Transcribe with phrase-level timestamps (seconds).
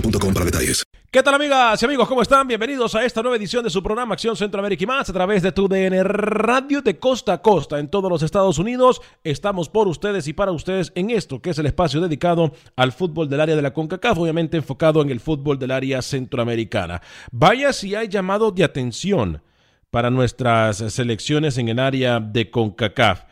[0.00, 0.84] para detalles.
[1.10, 2.06] ¿Qué tal amigas y amigos?
[2.08, 2.46] ¿Cómo están?
[2.46, 5.52] Bienvenidos a esta nueva edición de su programa Acción Centroamérica y más a través de
[5.52, 9.00] tu DN Radio de costa a costa en todos los Estados Unidos.
[9.24, 13.28] Estamos por ustedes y para ustedes en esto que es el espacio dedicado al fútbol
[13.28, 17.00] del área de la CONCACAF, obviamente enfocado en el fútbol del área centroamericana.
[17.32, 19.42] Vaya si hay llamado de atención
[19.90, 23.22] para nuestras selecciones en el área de CONCACAF.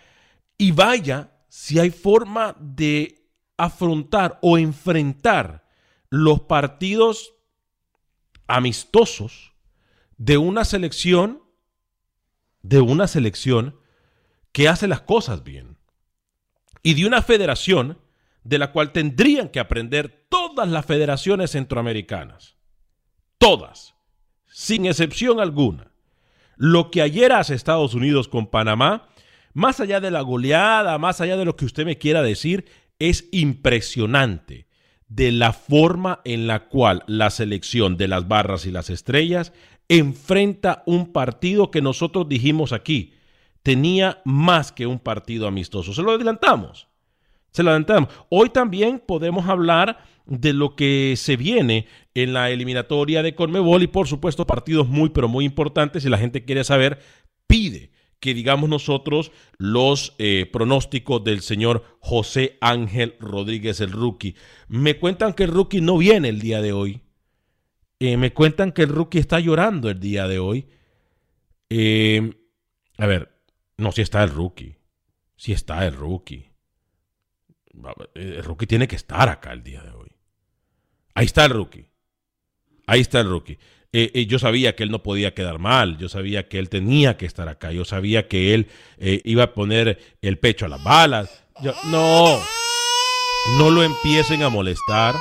[0.57, 3.27] Y vaya si hay forma de
[3.59, 5.64] afrontar o enfrentar
[6.15, 7.35] los partidos
[8.47, 9.53] amistosos
[10.17, 11.43] de una selección,
[12.63, 13.81] de una selección
[14.53, 15.77] que hace las cosas bien.
[16.85, 17.99] Y de una federación
[18.45, 22.59] de la cual tendrían que aprender todas las federaciones centroamericanas.
[23.39, 23.97] Todas,
[24.47, 25.91] sin excepción alguna.
[26.57, 29.09] Lo que ayer hace Estados Unidos con Panamá,
[29.53, 32.67] más allá de la goleada, más allá de lo que usted me quiera decir,
[33.01, 34.64] es impresionante
[35.15, 39.53] de la forma en la cual la selección de las barras y las estrellas
[39.89, 43.15] enfrenta un partido que nosotros dijimos aquí
[43.63, 45.95] tenía más que un partido amistoso.
[45.95, 46.89] Se lo adelantamos.
[47.51, 48.11] Se lo adelantamos.
[48.29, 53.87] Hoy también podemos hablar de lo que se viene en la eliminatoria de Conmebol y
[53.87, 56.03] por supuesto partidos muy pero muy importantes.
[56.03, 57.01] Si la gente quiere saber,
[57.47, 57.93] pide
[58.25, 64.35] que digamos nosotros los eh, pronósticos del señor José Ángel Rodríguez, el rookie.
[64.67, 67.03] Me cuentan que el rookie no viene el día de hoy.
[68.01, 70.71] Eh, me cuentan que el rookie está llorando el día de hoy.
[71.69, 72.33] Eh,
[72.97, 73.43] a ver,
[73.77, 74.79] no, si está el rookie.
[75.37, 76.51] Si está el rookie.
[78.15, 80.17] El rookie tiene que estar acá el día de hoy.
[81.13, 81.91] Ahí está el rookie.
[82.87, 83.59] Ahí está el rookie.
[83.97, 87.17] Eh, eh, yo sabía que él no podía quedar mal, yo sabía que él tenía
[87.17, 88.67] que estar acá, yo sabía que él
[88.99, 91.45] eh, iba a poner el pecho a las balas.
[91.85, 92.41] No,
[93.57, 95.15] no lo empiecen a molestar,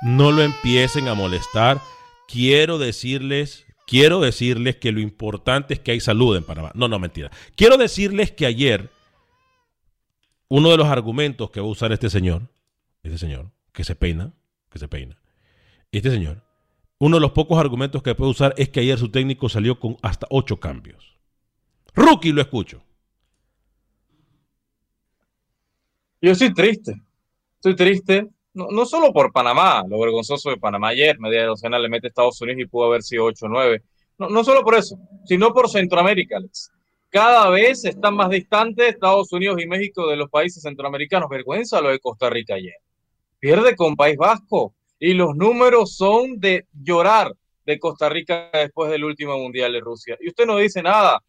[0.00, 1.78] no lo empiecen a molestar.
[2.26, 6.72] Quiero decirles, quiero decirles que lo importante es que hay salud en Panamá.
[6.74, 7.30] No, no, mentira.
[7.54, 8.88] Quiero decirles que ayer
[10.48, 12.48] uno de los argumentos que va a usar este señor,
[13.02, 14.32] este señor, que se peina,
[14.70, 15.18] que se peina,
[15.92, 16.42] este señor,
[16.98, 19.96] uno de los pocos argumentos que puede usar es que ayer su técnico salió con
[20.02, 21.18] hasta ocho cambios.
[21.94, 22.82] Rookie, lo escucho.
[26.20, 26.94] Yo estoy triste.
[27.56, 28.28] Estoy triste.
[28.54, 32.08] No, no solo por Panamá, lo vergonzoso de Panamá ayer, media docena le mete a
[32.08, 33.82] Estados Unidos y pudo haber sido 8 o 9.
[34.18, 36.70] No, no solo por eso, sino por Centroamérica, Alex.
[37.10, 41.28] Cada vez están más distantes Estados Unidos y México de los países centroamericanos.
[41.28, 42.74] Vergüenza lo de Costa Rica ayer.
[43.38, 47.34] Pierde con País Vasco y los números son de llorar
[47.66, 50.16] de Costa Rica después del último Mundial de Rusia.
[50.20, 51.20] Y usted no dice nada.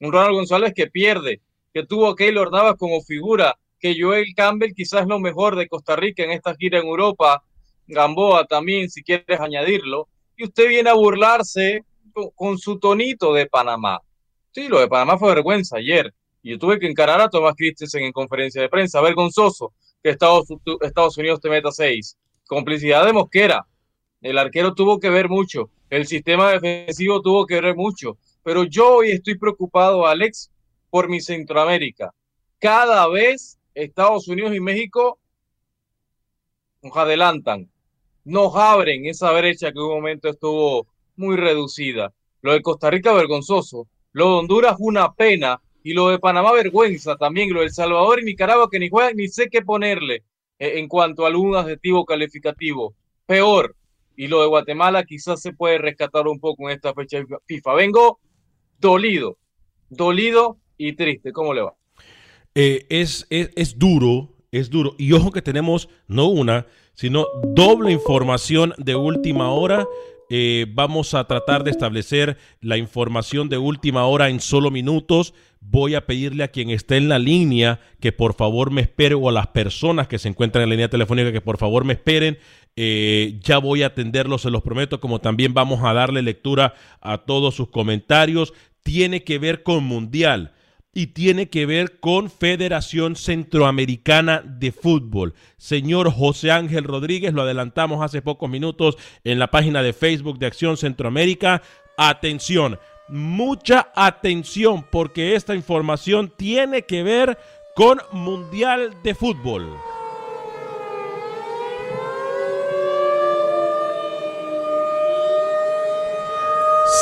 [0.00, 1.40] Un Ronald González que pierde,
[1.72, 5.94] que tuvo a Keylor Navas como figura, que Joel Campbell quizás lo mejor de Costa
[5.94, 7.42] Rica en esta gira en Europa
[7.86, 11.84] Gamboa también, si quieres añadirlo, y usted viene a burlarse
[12.34, 14.00] con, su tonito de Panamá.
[14.52, 16.12] Sí, lo de Panamá fue vergüenza ayer,
[16.42, 19.72] y yo tuve que encarar a Tomás Christensen en conferencia de prensa, vergonzoso
[20.02, 20.46] que Estados,
[20.80, 22.16] Estados Unidos te meta seis.
[22.46, 23.66] Complicidad de Mosquera,
[24.20, 28.96] el arquero tuvo que ver mucho, el sistema defensivo tuvo que ver mucho, pero yo
[28.96, 30.50] hoy estoy preocupado, Alex,
[30.90, 32.12] por mi Centroamérica.
[32.58, 35.18] Cada vez Estados Unidos y México
[36.82, 37.70] nos adelantan,
[38.24, 40.86] nos abren esa brecha que en un momento estuvo
[41.16, 42.12] muy reducida.
[42.42, 45.60] Lo de Costa Rica vergonzoso, lo de Honduras una pena.
[45.86, 49.16] Y lo de Panamá vergüenza también, lo de El Salvador y Nicaragua que ni juegan
[49.16, 50.24] ni sé qué ponerle
[50.64, 52.94] en cuanto a algún adjetivo calificativo.
[53.26, 53.76] Peor,
[54.16, 57.74] y lo de Guatemala quizás se puede rescatar un poco en esta fecha FIFA.
[57.74, 58.20] Vengo
[58.78, 59.38] dolido,
[59.90, 61.32] dolido y triste.
[61.32, 61.74] ¿Cómo le va?
[62.54, 64.94] Eh, es, es, duro, es duro.
[64.98, 69.86] Y ojo que tenemos no una, sino doble información de última hora.
[70.30, 75.34] Eh, vamos a tratar de establecer la información de última hora en solo minutos.
[75.60, 79.28] Voy a pedirle a quien esté en la línea que por favor me espere o
[79.28, 82.38] a las personas que se encuentran en la línea telefónica que por favor me esperen.
[82.76, 87.18] Eh, ya voy a atenderlos, se los prometo, como también vamos a darle lectura a
[87.18, 88.52] todos sus comentarios.
[88.82, 90.52] Tiene que ver con Mundial
[90.94, 95.34] y tiene que ver con Federación Centroamericana de Fútbol.
[95.58, 100.46] Señor José Ángel Rodríguez, lo adelantamos hace pocos minutos en la página de Facebook de
[100.46, 101.62] Acción Centroamérica.
[101.96, 107.38] Atención, mucha atención porque esta información tiene que ver
[107.74, 109.68] con Mundial de Fútbol.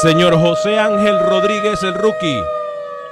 [0.01, 2.41] Señor José Ángel Rodríguez, el rookie.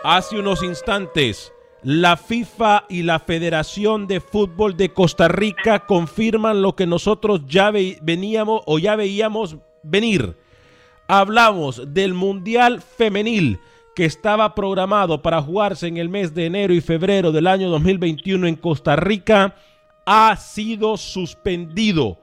[0.03, 1.53] Hace unos instantes,
[1.83, 7.71] la FIFA y la Federación de Fútbol de Costa Rica confirman lo que nosotros ya
[7.71, 10.39] veníamos o ya veíamos venir.
[11.07, 13.61] Hablamos del Mundial Femenil
[13.95, 18.47] que estaba programado para jugarse en el mes de enero y febrero del año 2021
[18.47, 19.55] en Costa Rica
[20.07, 22.17] ha sido suspendido.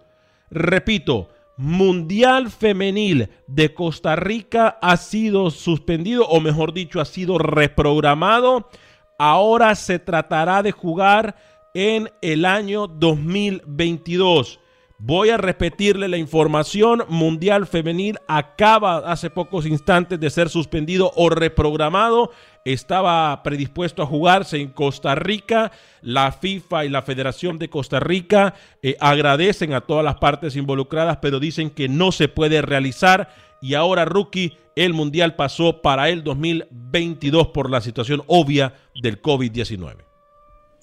[0.50, 8.70] Repito, Mundial Femenil de Costa Rica ha sido suspendido, o mejor dicho, ha sido reprogramado.
[9.18, 11.36] Ahora se tratará de jugar
[11.74, 14.60] en el año 2022.
[15.00, 17.04] Voy a repetirle la información.
[17.08, 22.32] Mundial Femenil acaba hace pocos instantes de ser suspendido o reprogramado.
[22.74, 25.72] Estaba predispuesto a jugarse en Costa Rica.
[26.02, 31.20] La FIFA y la Federación de Costa Rica eh, agradecen a todas las partes involucradas,
[31.22, 33.30] pero dicen que no se puede realizar.
[33.62, 39.96] Y ahora, rookie, el Mundial pasó para el 2022 por la situación obvia del COVID-19.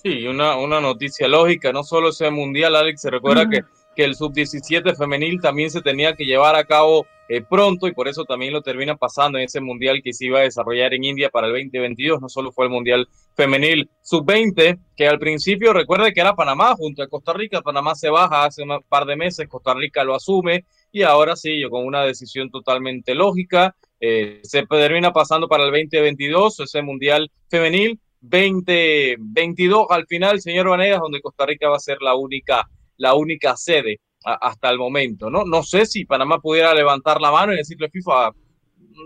[0.03, 1.71] Sí, una, una noticia lógica.
[1.71, 3.61] No solo ese Mundial, Alex, se recuerda que
[3.95, 8.07] que el sub-17 femenil también se tenía que llevar a cabo eh, pronto y por
[8.07, 11.31] eso también lo termina pasando en ese mundial que se iba a desarrollar en India
[11.31, 12.21] para el 2022.
[12.21, 17.03] No solo fue el mundial femenil sub-20, que al principio recuerde que era Panamá junto
[17.03, 17.63] a Costa Rica.
[17.63, 21.61] Panamá se baja hace un par de meses, Costa Rica lo asume y ahora sí,
[21.61, 27.31] yo con una decisión totalmente lógica, eh, se termina pasando para el 2022 ese mundial
[27.49, 27.99] femenil.
[28.21, 33.57] 2022 al final, señor Vanegas, donde Costa Rica va a ser la única la única
[33.57, 35.45] sede hasta el momento, ¿no?
[35.45, 38.33] No sé si Panamá pudiera levantar la mano y decirle FIFA,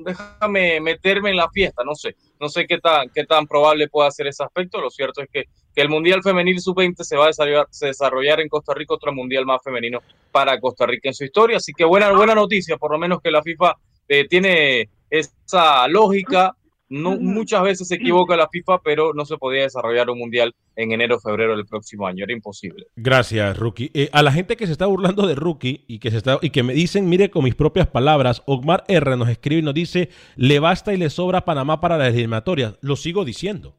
[0.04, 4.10] déjame meterme en la fiesta, no sé, no sé qué tan, qué tan probable pueda
[4.10, 7.28] ser ese aspecto, lo cierto es que, que el Mundial Femenil Sub-20 se va a
[7.28, 11.56] desarrollar, desarrollar, en Costa Rica, otro Mundial más femenino para Costa Rica en su historia,
[11.56, 13.74] así que buena, buena noticia, por lo menos que la FIFA
[14.08, 16.54] eh, tiene esa lógica
[16.88, 20.92] no, muchas veces se equivoca la FIFA, pero no se podía desarrollar un mundial en
[20.92, 22.24] enero o febrero del próximo año.
[22.24, 22.86] Era imposible.
[22.96, 23.90] Gracias, Rookie.
[23.94, 26.50] Eh, a la gente que se está burlando de Rookie y que, se está, y
[26.50, 30.10] que me dicen, mire con mis propias palabras, Ogmar R nos escribe y nos dice,
[30.36, 32.78] le basta y le sobra Panamá para las eliminatorias.
[32.80, 33.76] Lo sigo diciendo.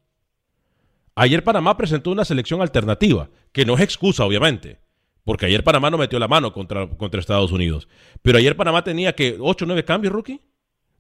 [1.16, 4.80] Ayer Panamá presentó una selección alternativa, que no es excusa, obviamente.
[5.26, 7.90] Porque ayer Panamá no metió la mano contra, contra Estados Unidos.
[8.22, 10.42] Pero ayer Panamá tenía que 8 o 9 cambios, Rookie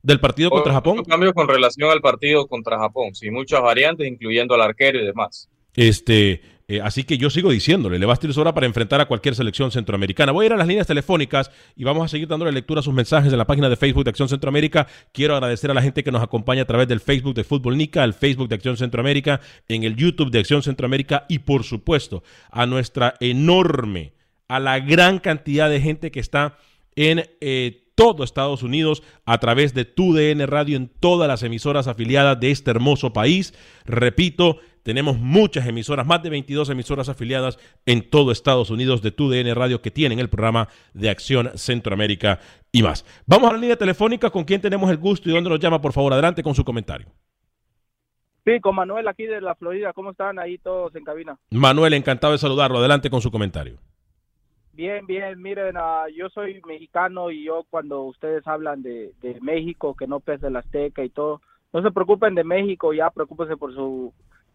[0.02, 1.04] del partido contra Japón.
[1.04, 5.50] Cambios con relación al partido contra Japón, sí, muchas variantes, incluyendo al arquero y demás.
[5.76, 9.08] Este, eh, así que yo sigo diciéndole, le va a estar hora para enfrentar a
[9.08, 10.32] cualquier selección centroamericana.
[10.32, 12.94] Voy a ir a las líneas telefónicas y vamos a seguir dándole lectura a sus
[12.94, 14.86] mensajes en la página de Facebook de Acción Centroamérica.
[15.12, 18.04] Quiero agradecer a la gente que nos acompaña a través del Facebook de Fútbol Nica,
[18.04, 22.68] al Facebook de Acción Centroamérica, en el YouTube de Acción Centroamérica y por supuesto a
[22.68, 24.14] nuestra enorme,
[24.48, 26.58] a la gran cantidad de gente que está
[26.96, 27.24] en...
[27.42, 32.40] Eh, todo Estados Unidos a través de tu DN Radio en todas las emisoras afiliadas
[32.40, 33.54] de este hermoso país.
[33.86, 39.54] Repito, Tenemos muchas emisoras, más de 22 emisoras afiliadas en todo Estados Unidos de TUDN
[39.54, 42.40] Radio que tienen el programa de Acción Centroamérica
[42.72, 43.06] y más.
[43.28, 45.92] Vamos a la línea telefónica con quien tenemos el gusto y dónde nos llama, por
[45.92, 47.08] favor, adelante con su comentario.
[48.46, 49.92] Sí, con Manuel aquí de la Florida.
[49.92, 51.38] ¿Cómo están ahí todos en cabina?
[51.52, 52.80] Manuel, encantado de saludarlo.
[52.80, 53.78] Adelante con su comentario.
[54.80, 55.42] Bien, bien.
[55.42, 60.22] Miren, uh, yo soy mexicano y yo cuando ustedes hablan de, de México, que no
[60.22, 61.42] pese la Azteca y todo,
[61.74, 64.14] no se preocupen de México, ya preocúpense por su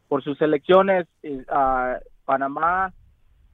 [0.09, 1.07] por sus elecciones.
[1.23, 2.95] Uh, Panamá,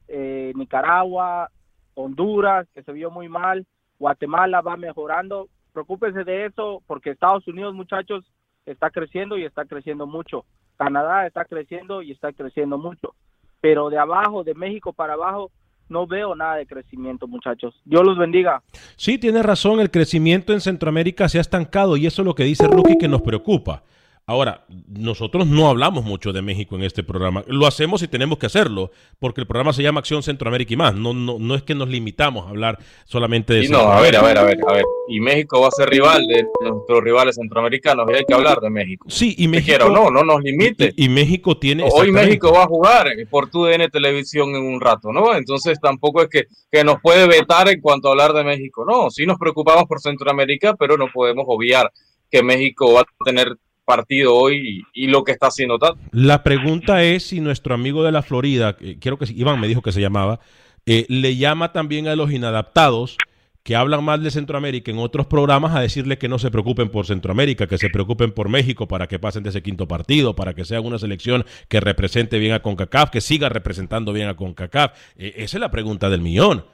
[0.06, 1.50] eh, Nicaragua,
[1.94, 3.66] Honduras, que se vio muy mal,
[3.98, 5.48] Guatemala va mejorando.
[5.72, 8.24] Preocúpense de eso porque Estados Unidos, muchachos,
[8.64, 10.44] está creciendo y está creciendo mucho.
[10.76, 13.16] Canadá está creciendo y está creciendo mucho.
[13.60, 15.50] Pero de abajo, de México para abajo,
[15.90, 17.74] no veo nada de crecimiento, muchachos.
[17.84, 18.62] Dios los bendiga.
[18.96, 22.44] Sí, tiene razón, el crecimiento en Centroamérica se ha estancado y eso es lo que
[22.44, 23.82] dice Rookie que nos preocupa.
[24.30, 27.42] Ahora, nosotros no hablamos mucho de México en este programa.
[27.48, 30.94] Lo hacemos y tenemos que hacerlo, porque el programa se llama Acción Centroamérica y más.
[30.94, 34.14] No, no, no es que nos limitamos a hablar solamente de y no, a ver,
[34.14, 34.84] a ver, a ver, a ver.
[35.08, 38.70] Y México va a ser rival de nuestros rivales centroamericanos y hay que hablar de
[38.70, 39.04] México.
[39.08, 39.66] Sí, y México.
[39.66, 40.94] Quiero, no, no nos limite.
[40.94, 41.88] Y, y México tiene.
[41.92, 45.34] Hoy México va a jugar por tu DN Televisión en un rato, ¿no?
[45.34, 48.84] Entonces tampoco es que, que nos puede vetar en cuanto a hablar de México.
[48.84, 51.90] No, sí nos preocupamos por Centroamérica, pero no podemos obviar
[52.30, 53.56] que México va a tener
[53.90, 55.94] partido hoy y, lo que está haciendo tal.
[56.12, 59.82] La pregunta es si nuestro amigo de la Florida, eh, quiero que Iván me dijo
[59.82, 60.38] que se llamaba,
[60.86, 63.16] eh, le llama también a los inadaptados
[63.64, 67.04] que hablan mal de Centroamérica en otros programas a decirle que no se preocupen por
[67.04, 70.64] Centroamérica, que se preocupen por México para que pasen de ese quinto partido, para que
[70.64, 74.92] sea una selección que represente bien a CONCACAF, que siga representando bien a CONCACAF.
[75.16, 76.64] Eh, esa es la pregunta del millón.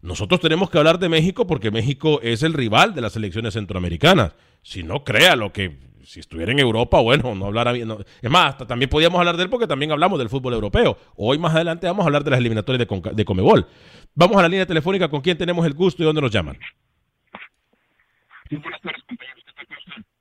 [0.00, 4.32] Nosotros tenemos que hablar de México porque México es el rival de las selecciones centroamericanas.
[4.62, 7.92] Si no, crea lo que si estuviera en Europa, bueno, no hablara bien.
[8.20, 10.96] Es más, también podíamos hablar de él porque también hablamos del fútbol europeo.
[11.16, 13.66] Hoy más adelante vamos a hablar de las eliminatorias de, de Comebol.
[14.14, 16.58] Vamos a la línea telefónica con quién tenemos el gusto y dónde nos llaman.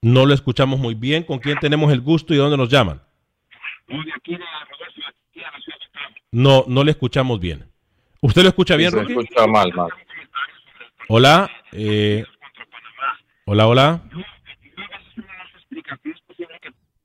[0.02, 1.24] No lo escuchamos muy bien.
[1.24, 3.02] ¿Con quién tenemos el gusto y dónde nos llaman?
[6.32, 7.70] No, no le escuchamos bien.
[8.22, 9.12] ¿Usted lo escucha bien, Rocky?
[9.12, 9.90] escucha mal, mal.
[11.08, 11.50] Hola.
[11.72, 12.24] Eh,
[13.46, 14.02] hola, hola.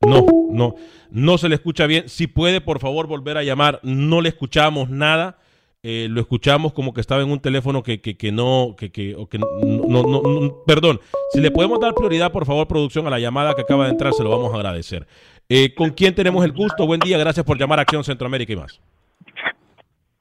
[0.06, 0.74] No, no,
[1.10, 2.08] no se le escucha bien.
[2.08, 3.80] Si puede, por favor, volver a llamar.
[3.82, 5.38] No le escuchamos nada.
[5.82, 9.16] Eh, lo escuchamos como que estaba en un teléfono que, que, que no, que, que,
[9.30, 9.46] que no,
[9.86, 11.00] no, no, perdón.
[11.30, 14.12] Si le podemos dar prioridad, por favor, producción, a la llamada que acaba de entrar,
[14.12, 15.06] se lo vamos a agradecer.
[15.48, 16.86] Eh, ¿Con quién tenemos el gusto?
[16.86, 18.80] Buen día, gracias por llamar a Acción Centroamérica y más.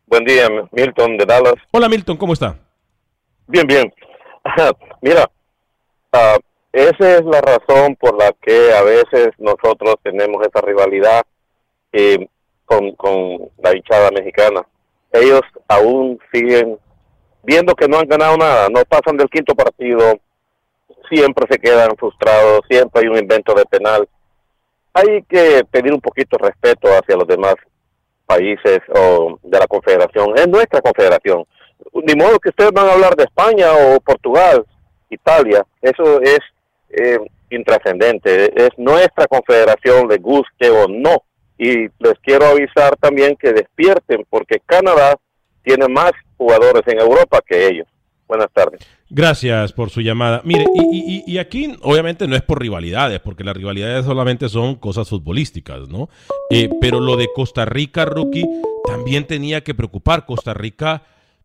[0.05, 1.55] Buen día, Milton de Dallas.
[1.71, 2.59] Hola, Milton, ¿cómo está?
[3.47, 3.91] Bien, bien.
[5.01, 5.29] Mira,
[6.13, 6.39] uh,
[6.75, 11.23] esa es la razón por la que a veces nosotros tenemos esa rivalidad
[11.93, 12.27] eh,
[12.65, 14.67] con, con la hinchada mexicana.
[15.13, 16.77] Ellos aún siguen
[17.43, 20.19] viendo que no han ganado nada, no pasan del quinto partido,
[21.09, 24.09] siempre se quedan frustrados, siempre hay un invento de penal.
[24.93, 27.55] Hay que pedir un poquito de respeto hacia los demás
[28.25, 30.37] países o de la confederación.
[30.37, 31.45] Es nuestra confederación.
[31.93, 34.65] Ni modo que ustedes van a hablar de España o Portugal,
[35.09, 35.65] Italia.
[35.81, 36.39] Eso es
[36.95, 38.53] eh, intrascendente.
[38.55, 41.23] Es nuestra confederación, le guste o no.
[41.57, 45.15] Y les quiero avisar también que despierten porque Canadá
[45.63, 47.87] tiene más jugadores en Europa que ellos.
[48.27, 48.81] Buenas tardes.
[49.09, 50.41] Gracias por su llamada.
[50.43, 55.07] Mire, y, y, aquí obviamente no es por rivalidades, porque las rivalidades solamente son cosas
[55.07, 56.09] futbolísticas, ¿no?
[56.49, 58.45] Eh, pero lo de Costa Rica, rookie,
[58.85, 60.25] también tenía que preocupar.
[60.25, 61.03] Costa Rica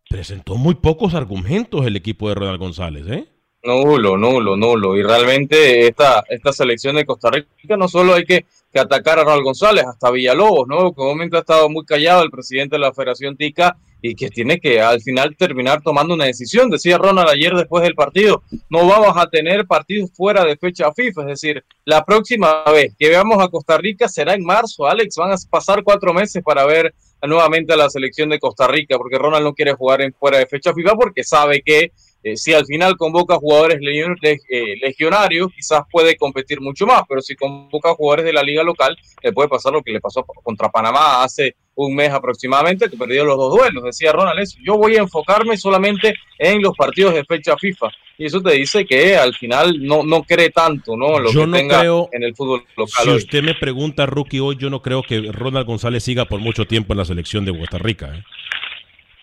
[0.09, 3.27] presentó muy pocos argumentos el equipo de Ronald González, ¿eh?
[3.63, 4.97] Nulo, nulo, nulo.
[4.97, 9.43] Y realmente esta, esta selección de Costa Rica no solo hay que, atacar a Ronald
[9.43, 10.93] González, hasta Villalobos, ¿no?
[10.93, 14.29] Que un momento ha estado muy callado el presidente de la Federación Tica y que
[14.29, 16.69] tiene que al final terminar tomando una decisión.
[16.69, 21.21] Decía Ronald ayer después del partido, no vamos a tener partidos fuera de fecha FIFA,
[21.21, 25.33] es decir, la próxima vez que veamos a Costa Rica será en marzo, Alex, van
[25.33, 26.95] a pasar cuatro meses para ver
[27.27, 30.47] nuevamente a la selección de Costa Rica, porque Ronald no quiere jugar en fuera de
[30.47, 31.91] fecha FIFA porque sabe que
[32.23, 37.35] eh, si al final convoca jugadores eh, legionarios, quizás puede competir mucho más, pero si
[37.35, 41.23] convoca jugadores de la liga local, le puede pasar lo que le pasó contra Panamá
[41.23, 43.83] hace un mes aproximadamente, que perdió los dos duelos.
[43.83, 47.87] Decía Ronald, eso, yo voy a enfocarme solamente en los partidos de fecha FIFA.
[48.17, 51.17] Y eso te dice que al final no, no cree tanto ¿no?
[51.17, 53.03] lo yo que no tenga creo, en el fútbol local.
[53.03, 56.65] Si usted me pregunta, Rookie, hoy yo no creo que Ronald González siga por mucho
[56.65, 58.13] tiempo en la selección de Costa Rica.
[58.15, 58.23] ¿eh?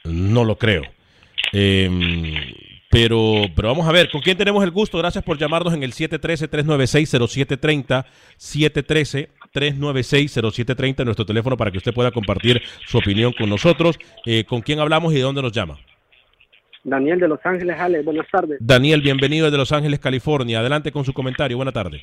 [0.05, 0.83] No lo creo.
[1.53, 1.89] Eh,
[2.91, 4.97] pero, pero vamos a ver, ¿con quién tenemos el gusto?
[4.99, 8.07] Gracias por llamarnos en el 713-396-0730,
[9.53, 13.99] 396-0730, nuestro teléfono para que usted pueda compartir su opinión con nosotros.
[14.25, 15.79] Eh, ¿Con quién hablamos y de dónde nos llama?
[16.85, 18.59] Daniel de Los Ángeles, Ale, buenas tardes.
[18.61, 20.61] Daniel, bienvenido de Los Ángeles, California.
[20.61, 21.57] Adelante con su comentario.
[21.57, 22.01] Buenas tardes.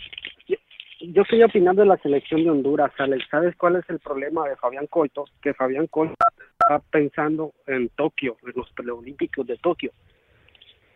[1.00, 3.26] Yo estoy opinando de la selección de Honduras, Alex.
[3.30, 5.26] ¿Sabes cuál es el problema de Fabián Coito?
[5.42, 6.16] Que Fabián Coito
[6.60, 9.92] está pensando en Tokio, en los Olímpicos de Tokio.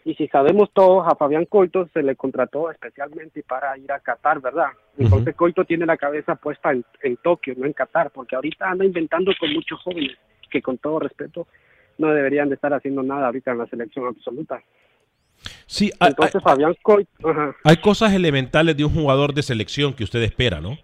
[0.06, 4.42] Y si sabemos todos, a Fabián Coito se le contrató especialmente para ir a Qatar,
[4.42, 4.70] ¿verdad?
[4.98, 8.86] Entonces Coito tiene la cabeza puesta en, en Tokio, no en Qatar, porque ahorita anda
[8.86, 10.18] inventando con muchos jóvenes
[10.50, 11.48] que con todo respeto
[11.98, 14.62] no deberían de estar haciendo nada ahorita en la selección absoluta.
[15.68, 17.56] Sí, hay, Entonces Fabián Coito, ajá.
[17.64, 20.78] hay cosas elementales de un jugador de selección que usted espera, ¿no?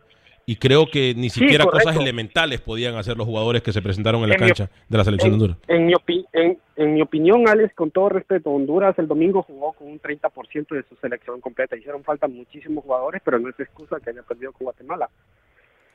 [0.47, 4.21] Y creo que ni Sí, siquiera cosas elementales podían hacer los jugadores que se presentaron
[4.21, 5.57] en la En mi cancha de la selección de Honduras.
[5.67, 9.73] En mi, opi- en, en mi opinión, Alex, con todo respeto, Honduras el domingo jugó
[9.73, 11.75] con un 30% de su selección completa.
[11.75, 15.09] Hicieron falta muchísimos jugadores, pero no es excusa que haya perdido con Guatemala.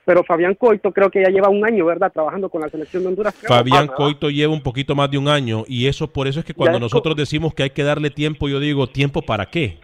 [0.04, 3.10] Pero Fabián Coito creo que ya lleva un año, ¿verdad?, trabajando con la selección de
[3.10, 3.34] Honduras.
[3.46, 3.86] Fabián.
[3.86, 6.80] Coito lleva un poquito más de un año y eso por eso es que cuando
[6.80, 9.78] nosotros decimos que hay que darle tiempo, yo digo, ¿tiempo para qué?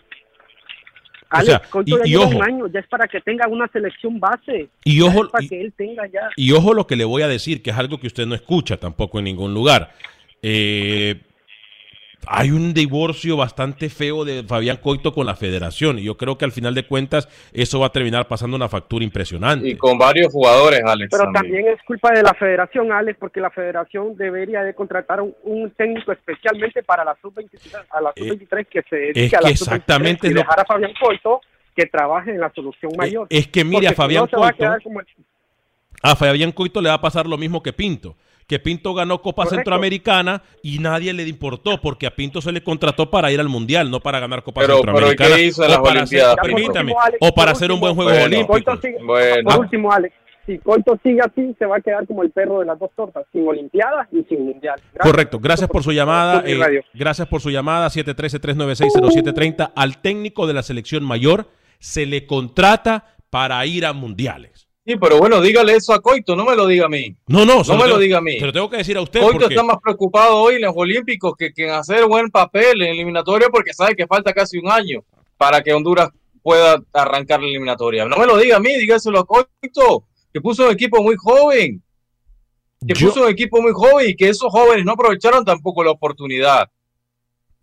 [1.42, 2.36] O sea, Coito y- ya y ojo.
[2.36, 4.68] un año, ya es para que tenga una selección base.
[4.84, 6.28] Y ojo- para y- que él tenga ya...
[6.36, 8.76] Y ojo lo que le voy a decir, que es algo que usted no escucha
[8.76, 9.92] tampoco en ningún lugar.
[10.42, 11.20] Eh,
[12.28, 16.44] hay un divorcio bastante feo de Fabián Coito con la federación y yo creo que
[16.44, 19.68] al final de cuentas eso va a terminar pasando una factura impresionante.
[19.68, 21.08] Y con varios jugadores, Alex.
[21.10, 21.42] Pero también.
[21.62, 25.70] también es culpa de la federación, Alex, porque la federación debería de contratar un, un
[25.70, 29.48] técnico especialmente para la sub-23, a la sub-23 que se dedique Eh, es a la
[29.48, 31.40] que sub-23 exactamente y es dejar a Fabián Coito
[31.76, 33.26] que trabaje en la solución mayor.
[33.30, 35.06] es que mire, Porque a Fabián no se va a Coito- quedar como el-
[36.02, 38.16] A Fabián Coito le va a pasar lo mismo que Pinto.
[38.46, 39.56] Que Pinto ganó Copa Correcto.
[39.56, 43.90] Centroamericana y nadie le importó porque a Pinto se le contrató para ir al Mundial,
[43.90, 45.36] no para ganar Copa Pero- pero ¿y Centroamericana.
[45.36, 48.76] qué hizo o las para hacer- permítame, o para hacer un buen juego Bueno, olímpico.
[48.80, 49.50] Sigue- Bueno.
[49.50, 50.14] Por último, Alex,
[50.46, 53.24] si Coito sigue así, se va a quedar como el perro de las dos tortas,
[53.32, 54.76] sin Olimpiadas y sin Mundial.
[54.94, 55.02] Gracias.
[55.12, 56.44] Correcto, gracias por su llamada.
[56.46, 59.72] Eh, gracias por su llamada, 713-396-0730.
[59.74, 61.48] Al técnico de la selección mayor
[61.80, 64.65] se le contrata para ir a mundiales.
[64.86, 67.14] Sí, pero bueno, dígale eso a Coito, no me lo diga a mí.
[67.26, 68.38] No, no, No me tengo- lo diga a mí.
[68.38, 69.18] Se lo tengo que decir a usted.
[69.20, 72.80] Coito porque- está más preocupado hoy en los Olímpicos que, que en hacer buen papel
[72.82, 75.00] en eliminatoria porque sabe que falta casi un año
[75.36, 78.04] para que Honduras pueda arrancar la eliminatoria.
[78.04, 81.82] No me lo diga a mí, dígaselo a Coito, que puso un equipo muy joven,
[82.86, 85.90] que Yo- puso un equipo muy joven y que esos jóvenes no aprovecharon tampoco la
[85.90, 86.68] oportunidad.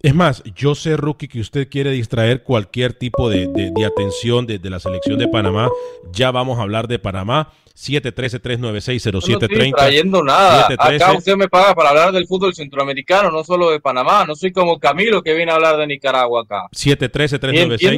[0.04, 4.46] Es más, yo sé, Rookie, que usted quiere distraer cualquier tipo de, de- de atención
[4.46, 5.70] de, de la selección de Panamá.
[6.12, 7.54] Ya vamos a hablar de Panamá.
[7.74, 9.76] Yo no estoy 713-396-0730.
[9.78, 10.68] trayendo nada.
[10.68, 11.04] 713.
[11.06, 14.26] Acá usted me paga para hablar del fútbol centroamericano, no solo de Panamá.
[14.26, 16.68] No soy como Camilo que viene a hablar de Nicaragua acá.
[16.84, 17.08] Y entiendo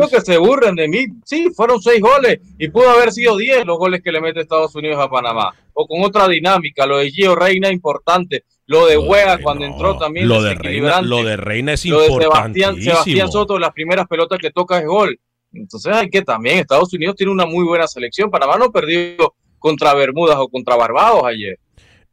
[0.05, 0.09] 713-396.
[0.11, 1.05] que se burren de mí.
[1.25, 4.75] Sí, fueron seis goles y pudo haber sido diez los goles que le mete Estados
[4.75, 5.53] Unidos a Panamá.
[5.73, 10.27] O con otra dinámica, lo de Gio Reina importante, lo de Wea cuando entró también
[10.27, 12.81] Lo de, Reina, lo de Reina es Lo de Sebastián.
[12.81, 15.19] Sebastián Soto, las primeras pelotas que toca es gol.
[15.53, 18.31] Entonces hay que también, Estados Unidos tiene una muy buena selección.
[18.31, 21.59] Panamá no perdió contra Bermudas o contra Barbados ayer.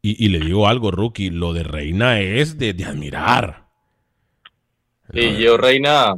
[0.02, 3.66] Y, y le digo algo, Rookie, lo de Reina es de, de admirar.
[5.12, 6.14] Y Gio Reina,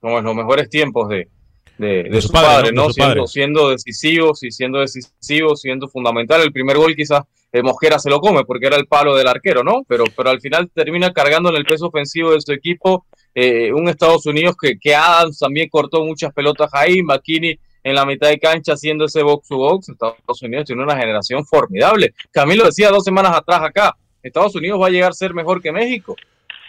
[0.00, 1.28] como en los mejores tiempos de,
[1.78, 2.82] de, de su su padre, padre, ¿no?
[2.82, 2.86] ¿no?
[2.88, 3.26] De su Siendo, padre.
[3.28, 6.40] siendo decisivo, sí, siendo decisivo, siendo fundamental.
[6.42, 9.62] El primer gol quizás eh, Mosquera se lo come porque era el palo del arquero,
[9.62, 9.82] ¿no?
[9.88, 13.88] Pero, pero al final termina cargando en el peso ofensivo de su equipo eh, un
[13.88, 18.38] Estados Unidos que, que Adams también cortó muchas pelotas ahí, McKinney en la mitad de
[18.38, 19.88] cancha haciendo ese box to box.
[19.88, 22.14] Estados Unidos tiene una generación formidable.
[22.30, 25.70] Camilo decía dos semanas atrás acá, Estados Unidos va a llegar a ser mejor que
[25.70, 26.16] México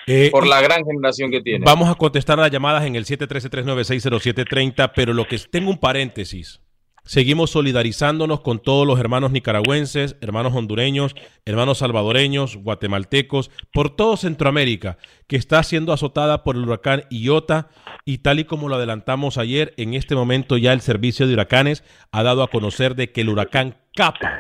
[0.07, 1.65] Eh, por la gran generación que tiene.
[1.65, 6.61] Vamos a contestar las llamadas en el 713-396-0730, pero lo que tengo un paréntesis.
[7.07, 11.15] Seguimos solidarizándonos con todos los hermanos nicaragüenses, hermanos hondureños,
[11.45, 17.69] hermanos salvadoreños, guatemaltecos, por todo Centroamérica, que está siendo azotada por el huracán Iota
[18.05, 21.83] y tal y como lo adelantamos ayer, en este momento ya el servicio de huracanes
[22.11, 24.39] ha dado a conocer de que el huracán Capa,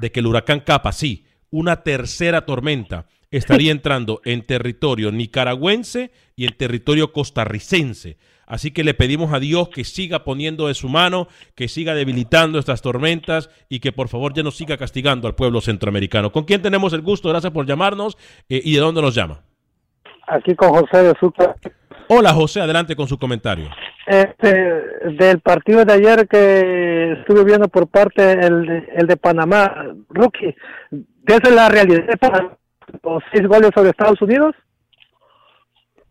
[0.00, 6.46] de que el huracán Capa, sí, una tercera tormenta, estaría entrando en territorio nicaragüense y
[6.46, 8.16] en territorio costarricense.
[8.46, 12.58] Así que le pedimos a Dios que siga poniendo de su mano, que siga debilitando
[12.58, 16.32] estas tormentas y que por favor ya no siga castigando al pueblo centroamericano.
[16.32, 17.28] ¿Con quién tenemos el gusto?
[17.28, 18.16] Gracias por llamarnos.
[18.48, 19.42] Eh, ¿Y de dónde nos llama?
[20.26, 21.48] Aquí con José de Sucre.
[22.08, 23.68] Hola José, adelante con su comentario.
[24.06, 24.50] Este,
[25.18, 30.54] del partido de ayer que estuve viendo por parte el, de- el de Panamá, Rookie,
[31.26, 32.56] ¿esa es la realidad de Panamá?
[33.08, 34.54] ¿Los seis goles sobre Estados Unidos?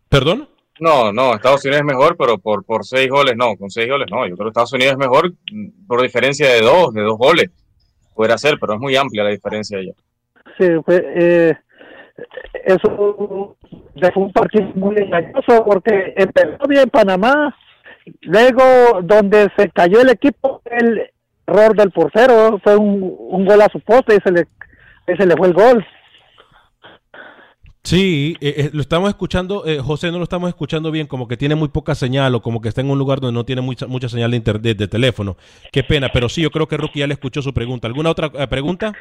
[0.08, 0.48] ¿Perdón?
[0.80, 4.06] No, no, Estados Unidos es mejor, pero por, por seis goles no, con seis goles
[4.10, 4.26] no.
[4.26, 5.32] Yo creo que Estados Unidos es mejor
[5.86, 7.50] por diferencia de dos, de dos goles.
[8.14, 9.92] Puede ser, pero es muy amplia la diferencia allá.
[10.58, 11.56] Sí, fue, eh,
[12.64, 13.56] eso
[14.02, 17.54] fue un partido muy engañoso porque empezó bien Panamá,
[18.22, 21.10] luego donde se cayó el equipo, el
[21.46, 24.46] error del portero, fue un, un gol a su poste y se le,
[25.06, 25.86] y se le fue el gol.
[27.88, 31.38] Sí, eh, eh, lo estamos escuchando, eh, José, no lo estamos escuchando bien, como que
[31.38, 33.86] tiene muy poca señal o como que está en un lugar donde no tiene mucha,
[33.86, 35.38] mucha señal de internet, de teléfono.
[35.72, 37.86] Qué pena, pero sí, yo creo que Rookie ya le escuchó su pregunta.
[37.86, 38.92] ¿Alguna otra eh, pregunta?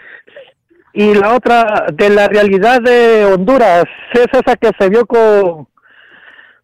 [0.94, 5.68] Y la otra, de la realidad de Honduras, ¿es esa que se vio con,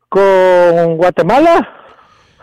[0.07, 1.77] con Guatemala?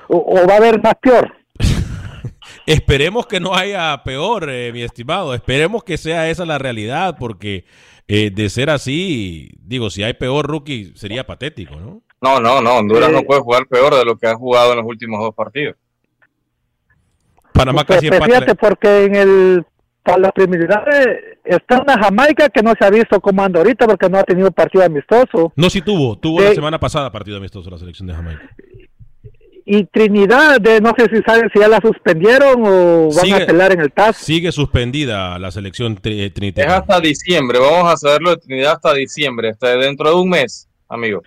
[0.09, 1.35] ¿O, o va a haber más peor?
[2.67, 5.33] Esperemos que no haya peor, eh, mi estimado.
[5.33, 7.65] Esperemos que sea esa la realidad, porque
[8.13, 12.03] eh, de ser así, digo, si hay peor rookie, sería patético, ¿no?
[12.21, 14.79] No, no, no, Honduras Eh, no puede jugar peor de lo que ha jugado en
[14.79, 15.77] los últimos dos partidos.
[17.53, 18.41] Panamá casi pues, empata.
[18.41, 19.65] fíjate, porque en el
[20.03, 24.09] para las preliminares está una Jamaica que no se ha visto cómo anda ahorita porque
[24.09, 25.53] no ha tenido partido amistoso.
[25.55, 28.43] No, sí tuvo, tuvo la semana pasada partido amistoso la selección de Jamaica.
[29.73, 33.45] Y Trinidad, de, no sé si saben si ya la suspendieron o van Sigue- a
[33.45, 34.17] apelar en el TAS.
[34.17, 38.93] Sigue suspendida la selección tri- eh, Es hasta diciembre, vamos a saberlo de Trinidad hasta
[38.95, 41.23] diciembre, hasta dentro de un mes, amigo.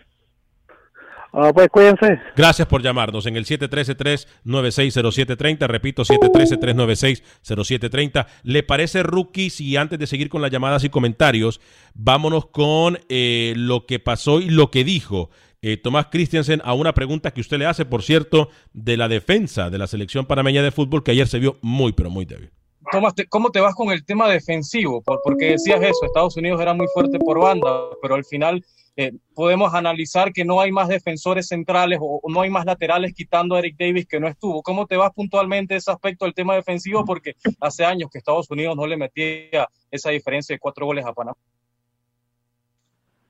[1.31, 2.19] Ah, pues cuídense.
[2.35, 5.65] Gracias por llamarnos en el 713-396-0730.
[5.67, 8.25] Repito, 713-396-0730.
[8.43, 11.61] ¿Le parece, Rookie, si antes de seguir con las llamadas y comentarios,
[11.93, 15.29] vámonos con eh, lo que pasó y lo que dijo
[15.63, 19.69] eh, Tomás Christiansen a una pregunta que usted le hace, por cierto, de la defensa
[19.71, 22.51] de la selección panameña de fútbol, que ayer se vio muy, pero muy débil.
[22.91, 25.01] Tomás, ¿cómo te vas con el tema defensivo?
[25.01, 27.67] Por- porque decías eso, Estados Unidos era muy fuerte por banda,
[28.01, 28.63] pero al final
[28.95, 33.55] eh, podemos analizar que no hay más defensores centrales o no hay más laterales quitando
[33.55, 34.61] a Eric Davis que no estuvo.
[34.61, 37.03] ¿Cómo te vas puntualmente ese aspecto del tema defensivo?
[37.05, 41.13] Porque hace años que Estados Unidos no le metía esa diferencia de cuatro goles a
[41.13, 41.37] Panamá.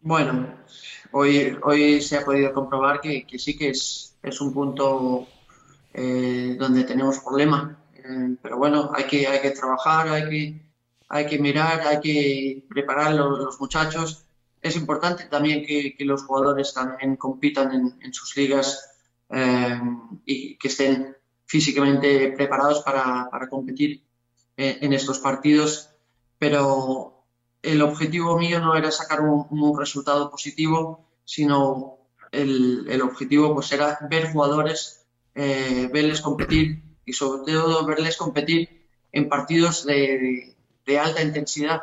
[0.05, 0.53] Bueno,
[1.13, 5.29] hoy, hoy se ha podido comprobar que, que sí que es, es un punto
[5.93, 7.79] eh, donde tenemos problema.
[7.95, 10.61] Eh, pero bueno, hay que, hay que trabajar, hay que,
[11.07, 14.25] hay que mirar, hay que preparar los, los muchachos.
[14.61, 18.85] Es importante también que, los jugadores también compitan en, sus ligas
[19.29, 19.79] eh,
[20.25, 24.03] y que estén físicamente preparados para, para competir
[24.57, 25.91] en, en estos partidos.
[26.37, 27.12] Pero
[27.63, 31.97] el objetivo mío no era sacar un, un resultado positivo, sino
[32.31, 38.85] el, el objetivo pues era ver jugadores, eh, verles competir y sobre todo verles competir
[39.11, 41.81] en partidos de, de alta intensidad,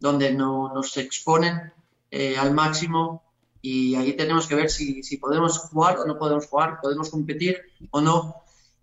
[0.00, 1.72] donde no, nos exponen
[2.10, 3.22] eh, al máximo
[3.62, 7.60] y ahí tenemos que ver si, si podemos jugar o no podemos jugar, podemos competir
[7.90, 8.36] o no.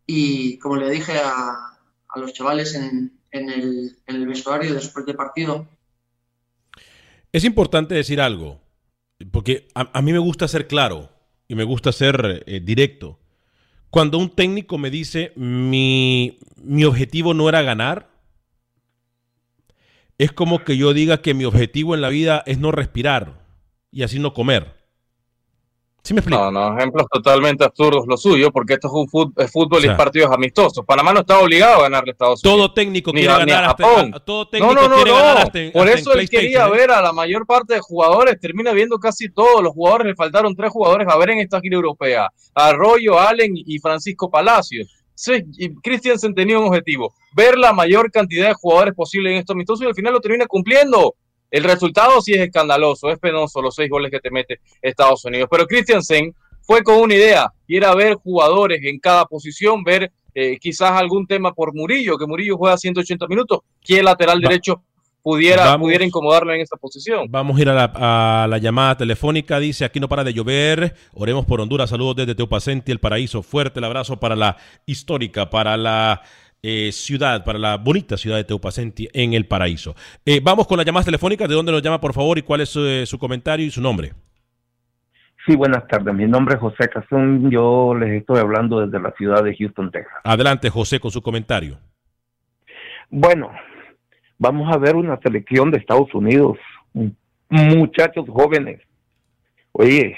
[0.06, 5.06] Y como le dije a, a los chavales en, en, el, en el vestuario después
[5.06, 5.68] del partido,
[7.32, 8.62] Es importante decir algo,
[9.32, 11.10] porque a, mí me gusta ser claro
[11.48, 13.20] y me gusta ser eh, directo.
[13.90, 18.10] Cuando un técnico me dice mi, mi objetivo no era ganar,
[20.18, 23.46] es como que yo diga que mi objetivo en la vida es no respirar
[23.92, 24.77] y así no comer.
[26.08, 26.40] ¿Sí me explico?
[26.42, 29.94] No, no, ejemplos totalmente absurdos lo suyo, porque esto es un es fútbol O sea,
[29.94, 30.86] y partidos amistosos.
[30.86, 32.58] Panamá no está obligado a ganarle a Estados Unidos.
[32.58, 34.12] Todo técnico Ni quiere a- ganar a Japón.
[34.16, 35.16] a- todo técnico no, no, no, no.
[35.18, 36.72] hasta Por hasta eso él quería ¿eh?
[36.72, 40.56] ver a la mayor parte de jugadores, termina viendo casi todos los jugadores, le faltaron
[40.56, 44.88] tres jugadores a ver en esta gira europea, Arroyo, Allen y Francisco Palacios.
[45.14, 45.44] Sí,
[45.84, 49.88] Christiansen tenía un objetivo, ver la mayor cantidad de jugadores posible en estos amistosos y
[49.90, 51.16] al final lo termina cumpliendo.
[51.52, 55.48] El resultado sí es escandaloso, es penoso los seis goles que te mete Estados Unidos.
[55.50, 60.58] Pero Christiansen fue con una idea y era ver jugadores en cada posición, ver eh,
[60.60, 64.84] quizás algún tema por Murillo, que Murillo juega 180 minutos, que el lateral Va- derecho
[65.24, 65.86] pudiera, Vamos.
[65.88, 67.26] pudiera incomodarlo en esa posición.
[67.30, 69.60] Vamos a ir a la, a la llamada telefónica.
[69.60, 70.96] Dice, aquí no para de llover.
[71.14, 71.90] Oremos por Honduras.
[71.90, 73.42] Saludos desde Teupacenti, el paraíso.
[73.44, 74.56] Fuerte el abrazo para la
[74.86, 76.22] histórica, para la
[76.62, 79.96] eh, ciudad, para la bonita ciudad de Teupacenti en el paraíso.
[80.26, 81.48] Eh, vamos con las llamadas telefónicas.
[81.48, 82.38] ¿De dónde nos llama, por favor?
[82.38, 84.14] ¿Y cuál es eh, su comentario y su nombre?
[85.46, 86.14] Sí, buenas tardes.
[86.14, 87.50] Mi nombre es José Cazón.
[87.50, 90.18] Yo les estoy hablando desde la ciudad de Houston, Texas.
[90.24, 91.78] Adelante, José, con su comentario.
[93.10, 93.52] Bueno,
[94.38, 96.58] vamos a ver una selección de Estados Unidos.
[97.50, 98.82] Muchachos jóvenes.
[99.72, 100.18] Oye,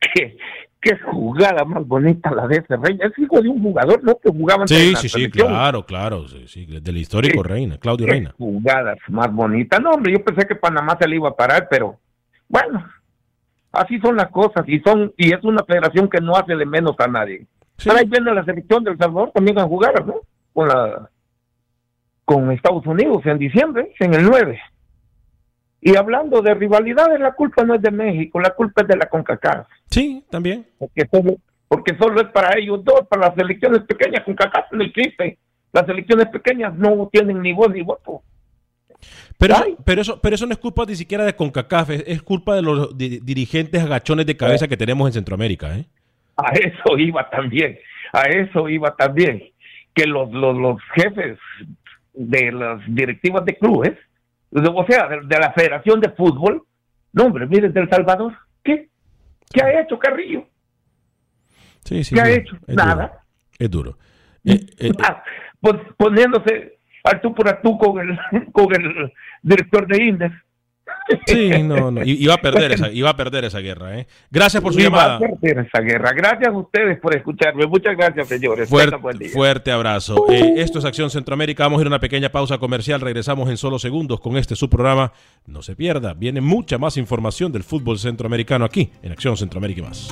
[0.14, 0.36] qué,
[0.82, 2.98] qué jugada más bonita la de ese rey.
[3.00, 4.16] Es hijo de un jugador, ¿no?
[4.22, 5.48] Que jugaba antes en Sí, la sí, sí, selección.
[5.48, 6.28] claro, claro.
[6.28, 7.48] Sí, sí, del histórico Sí.
[7.48, 8.34] Reina, Claudio Qué Reina.
[8.36, 9.80] jugadas más bonitas.
[9.80, 11.98] No, hombre, yo pensé que Panamá se le iba a parar, pero
[12.48, 12.84] bueno,
[13.74, 16.94] Así son las cosas y son y es una federación que no hace de menos
[16.98, 17.46] a nadie.
[17.82, 20.16] Pero ahí viene la selección del Salvador también a jugar, ¿no?
[20.52, 21.08] Con la
[22.26, 24.60] con Estados Unidos en diciembre, en el 9.
[25.84, 29.06] Y hablando de rivalidades, la culpa no es de México, la culpa es de la
[29.06, 29.66] CONCACAF.
[29.90, 30.64] Sí, también.
[30.78, 31.34] Porque solo,
[31.66, 35.38] porque solo es para ellos dos, para las selecciones pequeñas, CONCACAF no existe.
[35.72, 38.22] Las selecciones pequeñas no tienen ni voz ni voto.
[39.36, 42.22] Pero eso, pero, eso, pero eso no es culpa ni siquiera de CONCACAF, es, es
[42.22, 45.76] culpa de los di- dirigentes agachones de cabeza que tenemos en Centroamérica.
[45.76, 45.86] ¿eh?
[46.36, 47.76] A eso iba también,
[48.12, 49.42] a eso iba también.
[49.94, 51.38] Que los, los, los jefes
[52.14, 53.92] de las directivas de clubes,
[54.52, 56.64] o sea, de, de la Federación de Fútbol,
[57.12, 58.88] no hombre, miren del Salvador, ¿qué?
[59.52, 60.46] ¿Qué ha hecho Carrillo?
[61.84, 62.56] Sí, sí, ¿Qué ha hecho?
[62.66, 62.94] es Nada.
[62.94, 63.20] duro,
[63.58, 63.98] es duro.
[64.44, 65.22] Eh, eh, Ah,
[65.96, 68.18] poniéndose al tú por a tú con el,
[68.52, 69.12] con el
[69.42, 70.32] director de Indes.
[71.26, 72.02] Sí, no, no.
[72.04, 74.06] Iba a perder esa, iba a perder esa guerra, ¿eh?
[74.30, 75.16] Gracias por su Iba llamada.
[75.16, 76.12] a perder esa guerra.
[76.12, 77.66] Gracias a ustedes por escucharme.
[77.66, 78.70] Muchas gracias, señores.
[78.70, 79.32] Buen Fuerte, día.
[79.32, 80.26] fuerte abrazo.
[80.30, 81.64] Eh, esto es Acción Centroamérica.
[81.64, 83.00] Vamos a ir a una pequeña pausa comercial.
[83.00, 85.12] Regresamos en solo segundos con este su programa.
[85.46, 86.14] No se pierda.
[86.14, 90.08] Viene mucha más información del fútbol centroamericano aquí en Acción Centroamérica y más.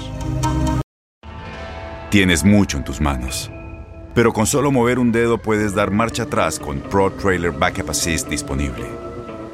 [2.10, 3.50] Tienes mucho en tus manos.
[4.14, 8.28] Pero con solo mover un dedo puedes dar marcha atrás con Pro Trailer Backup Assist
[8.28, 8.84] disponible.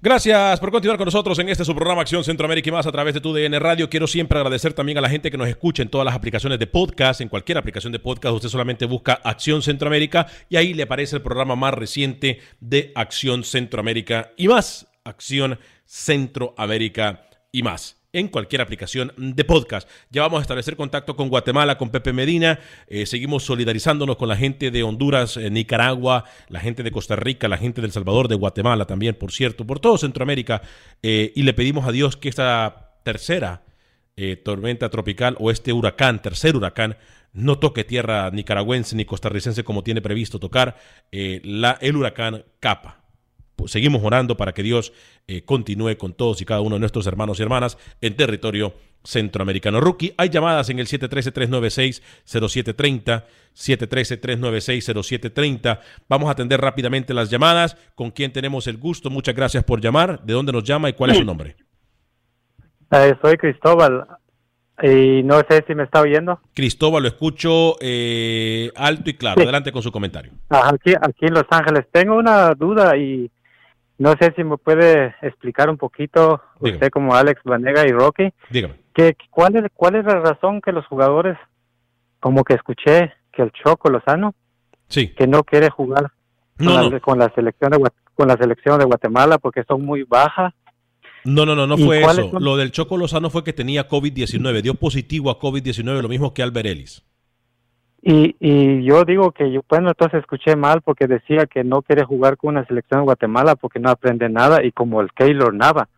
[0.00, 3.14] Gracias por continuar con nosotros en este su programa Acción Centroamérica y más a través
[3.14, 3.90] de tu DN Radio.
[3.90, 6.68] Quiero siempre agradecer también a la gente que nos escucha en todas las aplicaciones de
[6.68, 8.36] podcast, en cualquier aplicación de podcast.
[8.36, 13.42] Usted solamente busca Acción Centroamérica y ahí le aparece el programa más reciente de Acción
[13.42, 14.86] Centroamérica y más.
[15.02, 19.88] Acción Centroamérica y más en cualquier aplicación de podcast.
[20.10, 22.58] Ya vamos a establecer contacto con Guatemala, con Pepe Medina.
[22.88, 27.48] Eh, seguimos solidarizándonos con la gente de Honduras, eh, Nicaragua, la gente de Costa Rica,
[27.48, 30.62] la gente del Salvador, de Guatemala también, por cierto, por todo Centroamérica.
[31.02, 33.62] Eh, y le pedimos a Dios que esta tercera
[34.42, 36.96] tormenta tropical o este huracán, tercer huracán,
[37.32, 40.76] no toque tierra nicaragüense ni costarricense como tiene previsto tocar
[41.12, 42.97] la, el huracán Capa
[43.66, 44.92] seguimos orando para que Dios
[45.26, 49.80] eh, continúe con todos y cada uno de nuestros hermanos y hermanas en territorio centroamericano.
[49.80, 55.80] Rookie, hay llamadas en el 713-396-0730, 713-396-0730.
[56.08, 57.76] Vamos a atender rápidamente las llamadas.
[57.94, 59.10] ¿Con quién tenemos el gusto?
[59.10, 60.22] Muchas gracias por llamar.
[60.22, 61.56] ¿De dónde nos llama y cuál es su nombre?
[62.90, 64.06] Eh, soy Cristóbal
[64.82, 66.40] y no sé si me está oyendo.
[66.54, 69.38] Cristóbal, lo escucho eh, alto y claro.
[69.38, 69.42] Sí.
[69.42, 70.32] Adelante con su comentario.
[70.48, 71.86] Aquí, aquí en Los Ángeles.
[71.92, 73.30] Tengo una duda y
[73.98, 76.76] no sé si me puede explicar un poquito Dígame.
[76.76, 78.32] usted como Alex Vanega y Rocky.
[78.50, 78.74] Dígame.
[78.94, 81.36] Que, cuál, es, ¿Cuál es la razón que los jugadores,
[82.20, 84.34] como que escuché que el Choco Lozano,
[84.88, 85.08] sí.
[85.14, 86.10] que no quiere jugar
[86.58, 86.90] No, con, no.
[86.90, 90.52] La, con la selección de con la selección de Guatemala porque son muy bajas?
[91.24, 92.30] No, no, no, no ¿Y fue eso.
[92.30, 92.42] son?
[92.42, 96.42] Lo del Choco Lozano fue que tenía COVID-19, dio positivo a COVID-19, lo mismo que
[96.42, 97.04] Albert Ellis.
[98.00, 102.04] Y, y yo digo que yo, bueno, entonces escuché mal porque decía que no quiere
[102.04, 105.88] jugar con una selección de Guatemala porque no aprende nada y como el Keylor Nava.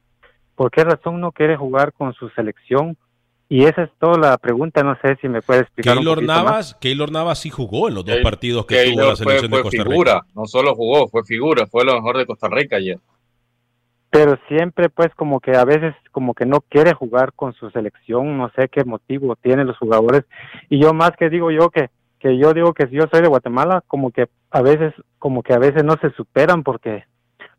[0.54, 2.96] ¿Por qué razón no quiere jugar con su selección?
[3.48, 6.36] Y esa es toda la pregunta, no sé si me puede explicar un Keylor más.
[6.44, 9.50] Navas, Keylor Navas sí jugó en los dos Keylor- partidos que tuvo Keylor la selección
[9.50, 10.26] fue, de Costa figura, Rica.
[10.34, 12.98] no solo jugó, fue figura, fue lo mejor de Costa Rica ayer.
[14.10, 18.36] Pero siempre pues como que a veces como que no quiere jugar con su selección,
[18.36, 20.24] no sé qué motivo tienen los jugadores.
[20.68, 23.28] Y yo más que digo yo que que yo digo que si yo soy de
[23.28, 27.04] Guatemala, como que a veces como que a veces no se superan porque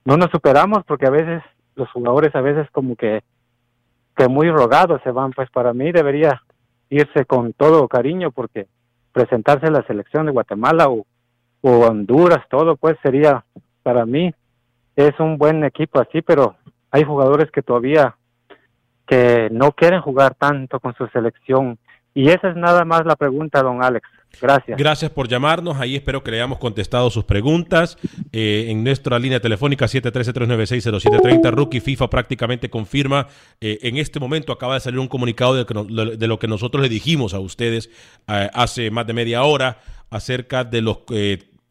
[0.06, 1.42] no nos superamos porque a veces
[1.76, 3.24] los jugadores a veces como que
[4.16, 6.42] que muy rogados se van, pues para mí debería
[6.90, 8.68] irse con todo cariño porque
[9.14, 11.06] presentarse a la selección de Guatemala o,
[11.62, 13.44] o Honduras, todo pues sería
[13.84, 14.34] para mí
[15.08, 16.56] es un buen equipo así, pero
[16.92, 18.16] hay jugadores que todavía
[19.08, 21.78] que no quieren jugar tanto con su selección
[22.14, 24.08] y esa es nada más la pregunta, don Alex.
[24.42, 24.78] Gracias.
[24.78, 25.78] Gracias por llamarnos.
[25.80, 27.98] Ahí espero que le hayamos contestado sus preguntas.
[28.32, 33.28] Eh, en nuestra línea telefónica 713-396-0730, Rookie FIFA prácticamente confirma.
[33.60, 36.90] eh, en este momento acaba de salir un comunicado de, de lo que nosotros le
[36.90, 37.90] dijimos a ustedes
[38.28, 41.00] eh, hace más de media hora acerca de los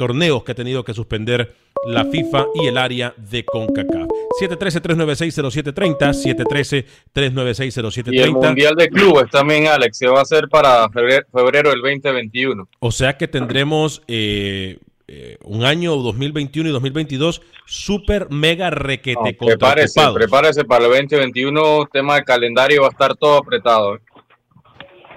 [0.01, 1.55] torneos que ha tenido que suspender
[1.87, 4.09] la FIFA y el área de CONCACAF.
[4.41, 8.15] 713-396-0730, 713-396-0730.
[8.15, 12.67] Y el Mundial de Clubes también, Alex, se va a hacer para febrero, del 2021.
[12.79, 19.47] O sea que tendremos eh, eh, un año 2021 y 2022 súper mega requete no,
[19.47, 23.97] prepárese, prepárese para el 2021, tema de calendario va a estar todo apretado.
[23.97, 24.01] ¿eh?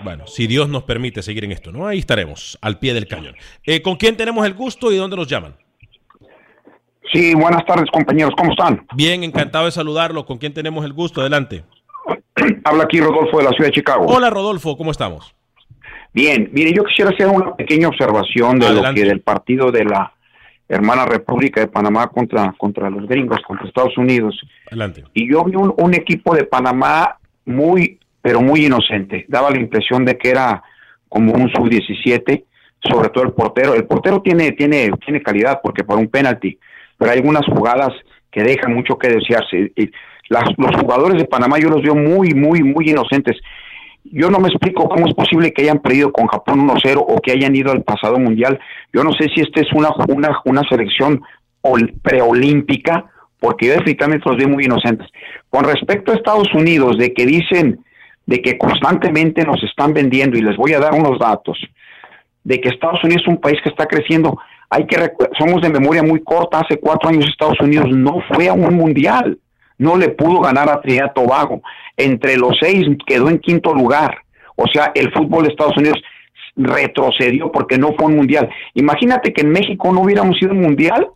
[0.03, 1.87] Bueno, si Dios nos permite seguir en esto, ¿no?
[1.87, 3.35] Ahí estaremos, al pie del cañón.
[3.65, 5.55] Eh, ¿Con quién tenemos el gusto y dónde nos llaman?
[7.13, 8.85] Sí, buenas tardes, compañeros, ¿cómo están?
[8.95, 10.25] Bien, encantado de saludarlo.
[10.25, 11.21] ¿Con quién tenemos el gusto?
[11.21, 11.63] Adelante.
[12.65, 14.05] Habla aquí Rodolfo de la ciudad de Chicago.
[14.07, 15.33] Hola, Rodolfo, ¿cómo estamos?
[16.13, 20.13] Bien, mire, yo quisiera hacer una pequeña observación de lo que del partido de la
[20.67, 24.39] hermana República de Panamá contra, contra los gringos, contra Estados Unidos.
[24.67, 25.03] Adelante.
[25.13, 29.25] Y yo vi un, un equipo de Panamá muy pero muy inocente.
[29.27, 30.63] Daba la impresión de que era
[31.09, 32.45] como un sub-17,
[32.79, 33.75] sobre todo el portero.
[33.75, 36.57] El portero tiene, tiene, tiene calidad porque por un penalti,
[36.97, 37.91] pero hay algunas jugadas
[38.31, 39.73] que dejan mucho que desearse.
[39.75, 39.91] Y
[40.29, 43.36] las, los jugadores de Panamá yo los veo muy, muy, muy inocentes.
[44.05, 47.33] Yo no me explico cómo es posible que hayan perdido con Japón 1-0 o que
[47.33, 48.57] hayan ido al pasado mundial.
[48.93, 51.21] Yo no sé si esta es una, una, una selección
[52.01, 53.05] preolímpica,
[53.41, 55.09] porque yo definitivamente los veo muy inocentes.
[55.49, 57.83] Con respecto a Estados Unidos, de que dicen
[58.25, 61.57] de que constantemente nos están vendiendo, y les voy a dar unos datos,
[62.43, 64.38] de que Estados Unidos es un país que está creciendo.
[64.69, 64.97] Hay que
[65.38, 69.38] somos de memoria muy corta, hace cuatro años Estados Unidos no fue a un mundial,
[69.77, 71.62] no le pudo ganar a Trinidad Tobago.
[71.95, 74.17] Entre los seis quedó en quinto lugar.
[74.55, 76.01] O sea, el fútbol de Estados Unidos
[76.55, 78.49] retrocedió porque no fue un mundial.
[78.73, 81.07] Imagínate que en México no hubiéramos ido un mundial,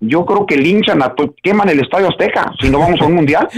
[0.00, 3.48] yo creo que linchan, a queman el Estadio Azteca si no vamos a un mundial.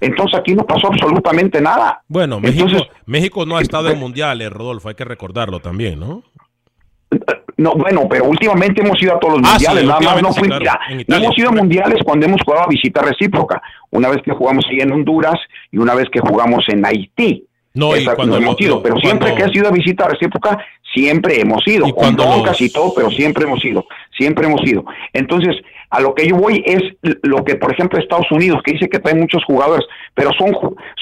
[0.00, 2.02] Entonces aquí no pasó absolutamente nada.
[2.08, 6.22] Bueno, México, México no ha estado en mundiales, Rodolfo, hay que recordarlo también, ¿no?
[7.56, 10.28] No, bueno, pero últimamente hemos ido a todos los Ah, mundiales, sí, nada más no
[10.30, 10.46] claro,
[11.00, 11.24] Italia.
[11.26, 13.60] hemos ido a mundiales cuando hemos jugado a visita recíproca,
[13.90, 15.34] una vez que jugamos ahí en Honduras
[15.70, 17.44] y una vez que jugamos en Haití.
[17.74, 20.58] No, y Esa- cuando hemos lo- ido, pero siempre que ha sido a visita recíproca,
[20.92, 24.62] siempre hemos ido, con cuando broncas los- y todo, pero siempre hemos ido, siempre hemos
[24.64, 24.84] ido.
[25.12, 25.56] Entonces,
[25.90, 26.82] a lo que yo voy es
[27.22, 30.52] lo que, por ejemplo, Estados Unidos, que dice que trae muchos jugadores, pero son,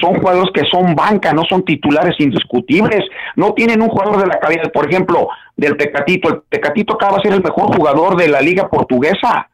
[0.00, 3.04] son jugadores que son banca, no son titulares indiscutibles,
[3.36, 6.28] no tienen un jugador de la calidad, por ejemplo, del Tecatito.
[6.30, 9.48] El Tecatito acaba de ser el mejor jugador de la liga portuguesa.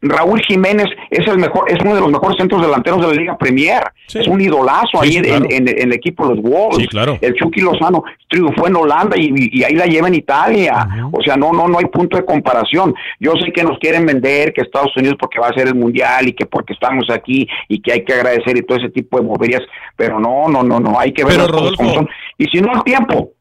[0.00, 3.36] Raúl Jiménez es el mejor, es uno de los mejores centros delanteros de la Liga
[3.36, 3.82] Premier.
[4.14, 5.44] Es un idolazo Sí, ahí sí, en, claro.
[5.50, 6.86] en- en el equipo de los Wolves.
[6.88, 7.18] Claro.
[7.20, 10.86] El Chucky Lozano triunfó en Holanda y, y ahí la lleva en Italia.
[11.12, 12.94] O sea, no, no, no hay punto de comparación.
[13.18, 16.28] Yo sé que nos quieren vender que Estados Unidos porque va a ser el mundial
[16.28, 19.26] y que porque estamos aquí y que hay que agradecer y todo ese tipo de
[19.26, 19.62] boberías,
[19.96, 22.08] pero no, no, no, no, hay que ver Pero, las cosas como Rodolfo- son.
[22.38, 23.32] Y si no al tiempo,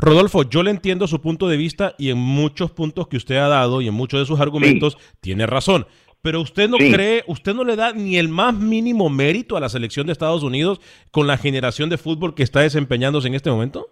[0.00, 3.48] Rodolfo, yo le entiendo su punto de vista y en muchos puntos que usted ha
[3.48, 5.86] dado y en muchos de sus argumentos tiene razón.
[6.22, 6.92] Pero usted no Sí.
[6.92, 10.42] cree, usted no le da ni el más mínimo mérito a la selección de Estados
[10.42, 13.88] Unidos con la generación de fútbol que está desempeñándose en este momento.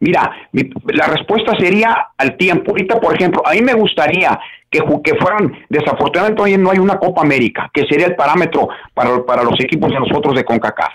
[0.00, 2.70] Mira, mi- la respuesta sería al tiempo.
[2.70, 4.38] Ahorita, por ejemplo, a mí me gustaría
[4.70, 9.24] que, que fueran, desafortunadamente hoy no hay una Copa América, que sería el parámetro para,
[9.24, 10.92] para los equipos de nosotros de CONCACAF.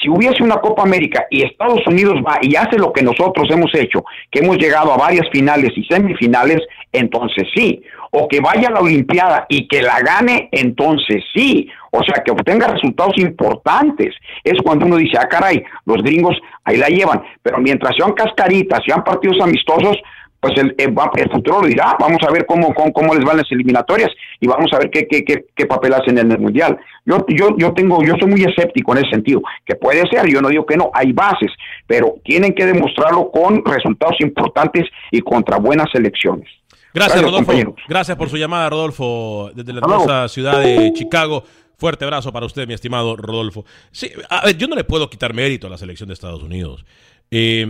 [0.00, 3.74] Si hubiese una Copa América y Estados Unidos va y hace lo que nosotros hemos
[3.74, 6.60] hecho, que hemos llegado a varias finales y semifinales,
[6.92, 7.82] entonces sí.
[8.10, 11.68] O que vaya a la Olimpiada y que la gane, entonces sí.
[11.90, 14.14] O sea, que obtenga resultados importantes.
[14.44, 17.22] Es cuando uno dice, ah, caray, los gringos ahí la llevan.
[17.42, 19.96] Pero mientras sean cascaritas, sean partidos amistosos,
[20.40, 21.96] pues el, el va- el futuro lo dirá.
[21.98, 25.06] Vamos a ver cómo, cómo, cómo les van las eliminatorias y vamos a ver qué,
[25.08, 26.78] qué, qué, qué papel hacen en el Mundial.
[27.04, 30.40] Yo, yo, yo tengo, yo soy muy escéptico en ese sentido, que puede ser, yo
[30.42, 31.50] no digo que no, hay bases,
[31.86, 36.48] pero tienen que demostrarlo con resultados importantes y contra buenas selecciones.
[36.92, 37.44] Gracias, Rodolfo.
[37.46, 37.74] compañeros.
[37.88, 41.44] Gracias por su llamada, Rodolfo, desde la hermosa ciudad de Chicago.
[41.78, 43.66] Fuerte abrazo para usted, mi estimado Rodolfo.
[43.90, 46.86] Sí, a ver, yo no le puedo quitar mérito a la selección de Estados Unidos.
[47.30, 47.66] Eh,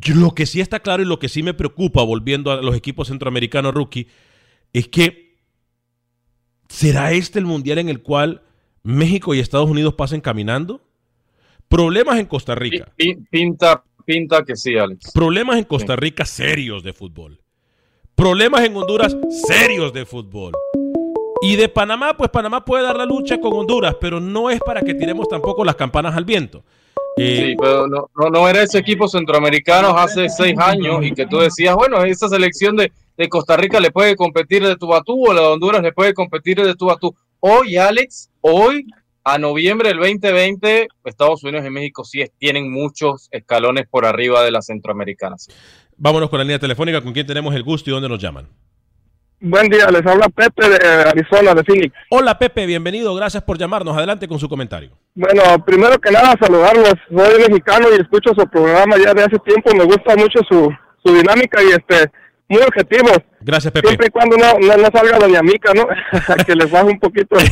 [0.00, 2.76] yo- lo que sí está claro y lo que sí me preocupa, volviendo a los
[2.76, 4.08] equipos centroamericanos rookie,
[4.72, 5.36] es que
[6.68, 8.42] ¿será este el mundial en el cual
[8.82, 10.82] México y Estados Unidos pasen caminando?
[11.68, 12.92] Problemas en Costa Rica.
[12.96, 15.12] Pi- Pinta, pinta que sí, Alex.
[15.12, 17.40] Problemas en Costa Rica serios de fútbol.
[18.14, 19.16] Problemas en Honduras
[19.48, 20.52] serios de fútbol.
[21.42, 24.82] Y de Panamá, pues Panamá puede dar la lucha con Honduras, pero no es para
[24.82, 26.64] que tiremos tampoco las campanas al viento.
[27.16, 31.38] Sí, pero no, no, no era ese equipo centroamericano hace seis años y que tú
[31.38, 35.28] decías, bueno, esa selección de, de Costa Rica le puede competir de tú a tú
[35.28, 37.14] o la de Honduras le puede competir de tú a tú.
[37.38, 38.86] Hoy, Alex, hoy,
[39.22, 44.50] a noviembre del 2020, Estados Unidos y México sí tienen muchos escalones por arriba de
[44.50, 45.48] las centroamericanas.
[45.96, 48.48] Vámonos con la línea telefónica con quién tenemos el gusto y dónde nos llaman.
[49.46, 51.94] Buen día, les habla Pepe de Arizona, de Phoenix.
[52.08, 53.94] Hola Pepe, bienvenido, gracias por llamarnos.
[53.94, 54.92] Adelante con su comentario.
[55.14, 56.94] Bueno, primero que nada, saludarlos.
[57.14, 59.74] Soy mexicano y escucho su programa ya de hace tiempo.
[59.76, 60.72] Me gusta mucho su,
[61.04, 62.10] su dinámica y este
[62.48, 63.18] muy objetivos.
[63.40, 63.88] Gracias, Pepe.
[63.88, 65.86] Siempre y cuando no, no, no salga Doña Mica, ¿no?
[66.46, 67.46] que les baje un poquito el-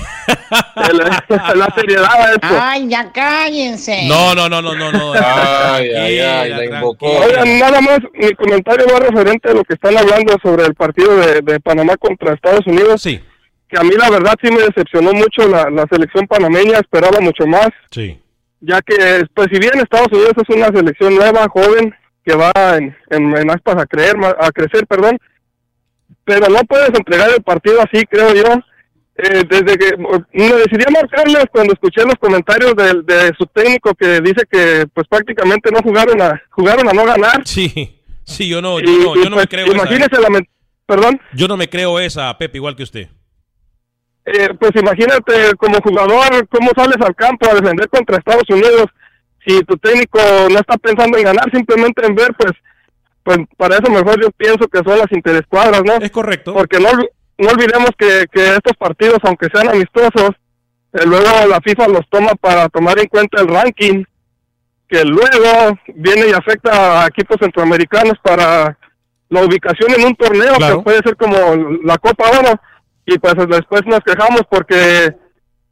[0.90, 2.46] el- la seriedad a esto.
[2.60, 4.06] Ay, ya cállense.
[4.06, 5.12] No, no, no, no, no, no.
[5.14, 7.06] Ay, ay, ay, la invocó.
[7.06, 11.16] Oigan, nada más, mi comentario va referente a lo que están hablando sobre el partido
[11.16, 13.02] de, de Panamá contra Estados Unidos.
[13.02, 13.20] Sí.
[13.68, 17.46] Que a mí la verdad sí me decepcionó mucho la, la selección panameña, esperaba mucho
[17.46, 17.68] más.
[17.90, 18.18] Sí.
[18.60, 21.94] Ya que, pues si bien Estados Unidos es una selección nueva, joven,
[22.24, 25.18] que va en, en, en aspas a, creer, a crecer, perdón,
[26.24, 28.44] pero no puedes entregar el partido así, creo yo.
[29.14, 33.92] Eh, desde que me decidí a marcarles cuando escuché los comentarios de, de su técnico
[33.94, 37.42] que dice que pues prácticamente no jugaron a jugaron a no ganar.
[37.46, 39.74] Sí, sí, yo no, yo Y- no, yo no pues, me creo esa.
[39.76, 40.48] Imagínese la men-
[40.86, 41.20] perdón.
[41.34, 43.08] Yo no me creo esa, Pepe, igual que usted.
[44.24, 48.86] Eh, pues imagínate como jugador cómo sales al campo a defender contra Estados Unidos
[49.46, 50.18] si tu técnico
[50.50, 52.52] no está pensando en ganar, simplemente en ver, pues,
[53.22, 55.94] pues para eso mejor yo pienso que son las interescuadras, ¿no?
[55.94, 56.54] Es correcto.
[56.54, 56.88] Porque no,
[57.38, 60.30] no olvidemos que, que estos partidos, aunque sean amistosos,
[60.92, 64.04] eh, luego la FIFA los toma para tomar en cuenta el ranking,
[64.88, 68.76] que luego viene y afecta a equipos centroamericanos para
[69.30, 70.76] la ubicación en un torneo Claro.
[70.78, 71.36] que puede ser como
[71.82, 72.60] la Copa Oro
[73.06, 75.14] y pues después nos quejamos porque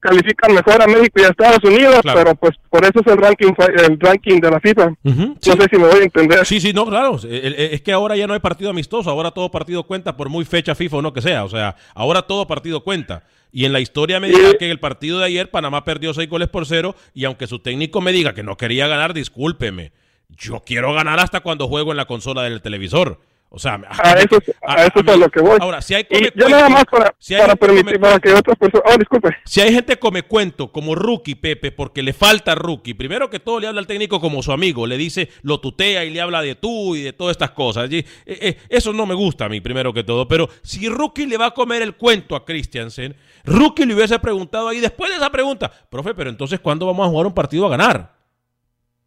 [0.00, 2.18] califican mejor a México y a Estados Unidos, Claro.
[2.18, 3.52] pero pues por eso es el ranking
[3.86, 4.94] el ranking de la FIFA.
[5.04, 6.44] No sé si me voy a entender.
[6.46, 7.16] Sí, sí, no, claro.
[7.24, 10.28] Eh, eh, Es que ahora ya no hay partido amistoso, ahora todo partido cuenta por
[10.28, 11.44] muy fecha FIFA o no que sea.
[11.44, 13.22] O sea, ahora todo partido cuenta.
[13.52, 16.28] Y en la historia me dirá que en el partido de ayer Panamá perdió seis
[16.28, 19.92] goles por cero y aunque su técnico me diga que no quería ganar, discúlpeme.
[20.28, 23.20] Yo quiero ganar hasta cuando juego en la consola del televisor.
[23.52, 25.58] O sea, A eso, a eso es a lo que voy.
[25.60, 28.84] Ahora, si hay come ya nada más para, si para permitir, para que otras personas...
[28.86, 29.36] Oh, disculpe.
[29.44, 33.58] Si hay gente come cuento como rookie, Pepe, porque le falta rookie, primero que todo
[33.58, 36.54] le habla al técnico como su amigo, le dice, lo tutea y le habla de
[36.54, 37.90] tú y de todas estas cosas.
[37.90, 40.28] Y, eh, eh, eso no me gusta a mí, primero que todo.
[40.28, 44.68] Pero si rookie le va a comer el cuento a Christiansen, rookie le hubiese preguntado
[44.68, 47.70] ahí después de esa pregunta, profe, pero entonces, ¿cuándo vamos a jugar un partido a
[47.70, 48.12] ganar?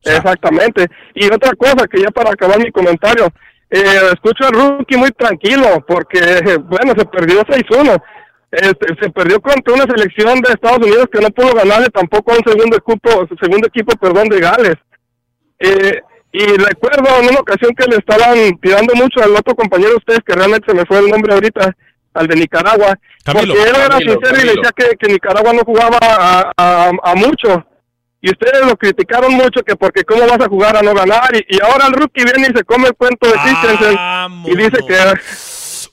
[0.04, 0.88] Exactamente.
[1.16, 3.32] Y otra cosa, que ya para acabar mi comentario,
[3.76, 6.19] eh, escucho al rookie muy tranquilo, porque,
[6.63, 8.01] bueno, se perdió 6-1.
[8.51, 12.36] Este, se perdió contra una selección de Estados Unidos que no pudo ganarle tampoco a
[12.38, 13.09] un segundo equipo,
[13.41, 14.76] segundo equipo perdón, de Gales.
[15.59, 16.01] Eh,
[16.32, 20.19] y recuerdo en una ocasión que le estaban tirando mucho al otro compañero de ustedes,
[20.26, 21.76] que realmente se me fue el nombre ahorita,
[22.13, 22.93] al de Nicaragua,
[23.24, 24.53] Camilo, porque él era Camilo, sincero y Camilo.
[24.61, 27.65] decía que, que Nicaragua no jugaba a, a- a mucho.
[28.26, 31.30] Y ustedes lo criticaron mucho que porque cómo vas a jugar a no ganar.
[31.36, 33.97] Y, y ahora el rookie viene y se come el cuento de Christensen
[34.45, 34.95] y dice que...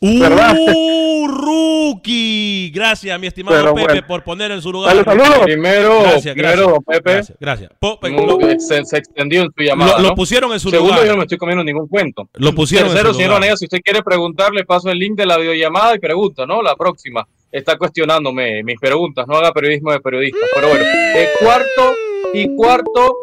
[0.02, 0.56] ¿verdad?
[0.58, 2.70] ¡Uh, rookie!
[2.74, 4.06] Gracias, mi estimado Pero Pepe, bueno.
[4.06, 4.94] por poner en su lugar.
[4.94, 5.40] Dale, saludos.
[5.44, 7.10] Primero, Gracias, primero, gracias, Pepe.
[7.12, 7.70] Gracias, gracias.
[7.78, 9.98] Po- pe- No, lo- se, se extendió en su llamada.
[9.98, 11.06] Lo- lo pusieron en su Segundo, lugar.
[11.06, 12.28] yo no me estoy comiendo ningún cuento.
[12.34, 13.40] Lo pusieron en Tercero, su señor lugar.
[13.40, 16.62] Vanega, si usted quiere preguntar, le paso el link de la videollamada y pregunta, ¿no?
[16.62, 17.26] La próxima.
[17.52, 20.38] Está cuestionándome mis preguntas, no haga periodismo de periodista.
[20.54, 20.84] Pero bueno,
[21.16, 21.94] eh, cuarto
[22.32, 23.16] y cuarto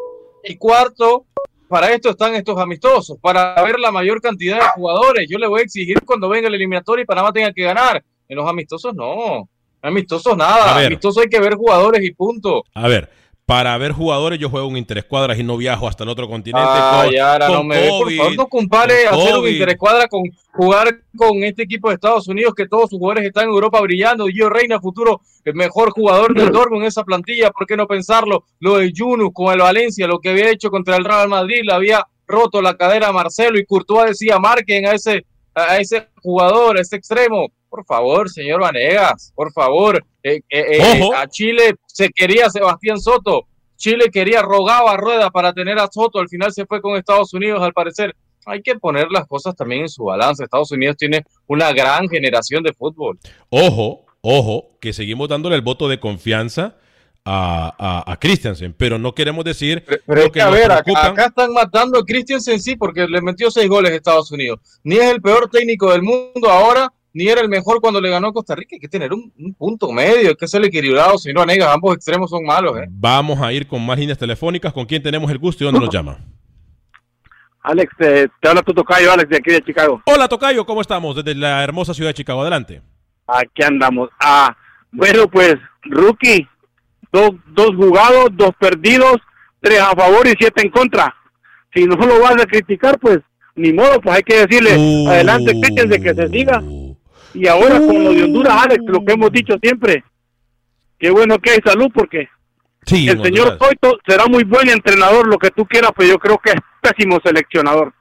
[0.43, 1.25] y cuarto,
[1.67, 5.27] para esto están estos amistosos, para ver la mayor cantidad de jugadores.
[5.29, 8.03] Yo le voy a exigir cuando venga el eliminatorio y Panamá tenga que ganar.
[8.29, 9.49] En los amistosos no.
[9.81, 10.85] Amistosos nada.
[10.85, 12.63] Amistosos hay que ver jugadores y punto.
[12.73, 13.09] A ver,
[13.47, 17.03] para ver jugadores yo juego un interescuadras y no viajo hasta el otro continente Ah,
[17.05, 17.87] con, ya, ahora con no me ve.
[17.87, 19.51] Por COVID, favor, no compare hacer un COVID.
[19.53, 23.51] interescuadra con jugar con este equipo de Estados Unidos que todos sus jugadores están en
[23.51, 24.27] Europa brillando.
[24.27, 27.49] Gio Reina, futuro el mejor jugador del Dortmund en esa plantilla.
[27.51, 28.43] ¿Por qué no pensarlo?
[28.59, 31.71] Lo de Yunus con el Valencia, lo que había hecho contra el Real Madrid, le
[31.71, 35.25] había roto la cadera a Marcelo y Courtois decía marquen a ese,
[35.55, 37.47] a ese jugador, a ese extremo.
[37.69, 40.03] Por favor, señor Vanegas, por favor.
[40.23, 43.47] Eh, eh, eh, a Chile se quería Sebastián Soto.
[43.75, 47.33] Chile quería, rogaba a Rueda para tener a Soto, al final se fue con Estados
[47.33, 48.15] Unidos, al parecer.
[48.45, 50.43] Hay que poner las cosas también en su balance.
[50.43, 53.19] Estados Unidos tiene una gran generación de fútbol.
[53.49, 56.77] Ojo, ojo, que seguimos dándole el voto de confianza
[57.29, 61.07] a, a, a Christensen, pero no queremos decir Pero lo es que, a ver, acá,
[61.07, 64.59] acá están matando a Christensen sí porque le metió seis goles a Estados Unidos.
[64.83, 68.27] Ni es el peor técnico del mundo ahora, ni era el mejor cuando le ganó
[68.27, 68.75] a Costa Rica.
[68.75, 71.95] Hay que tener un, un punto medio, hay que ser equilibrado, si no, negas, ambos
[71.95, 72.77] extremos son malos.
[72.77, 72.85] ¿eh?
[72.91, 74.71] Vamos a ir con más líneas telefónicas.
[74.71, 76.19] ¿Con quién tenemos el gusto y dónde nos llama?
[77.63, 79.99] Alex, eh, te habla tu tocayo, Alex, de aquí de Chicago.
[80.05, 81.15] Hola, Tocayo, ¿cómo estamos?
[81.15, 82.41] Desde la hermosa ciudad de Chicago.
[82.41, 82.83] Adelante.
[83.25, 84.09] Aquí andamos.
[84.19, 84.55] Ah,
[84.91, 85.55] bueno, pues,
[85.85, 86.47] rookie,
[87.11, 89.15] dos, dos jugados, dos perdidos,
[89.59, 91.13] tres a favor y siete en contra.
[91.73, 93.19] Si no lo vas a criticar, pues
[93.55, 95.09] ni modo, pues hay que decirle, Uh.
[95.09, 96.61] adelante, quéjense que se siga.
[97.33, 100.03] Y ahora con lo de Honduras, Alex, lo que hemos dicho siempre,
[100.99, 102.27] qué bueno que hay salud porque
[102.85, 103.57] Sí, el señor.
[103.57, 107.19] Coito será muy buen entrenador, lo que tú quieras, pero yo creo que es pésimo
[107.23, 107.93] seleccionador.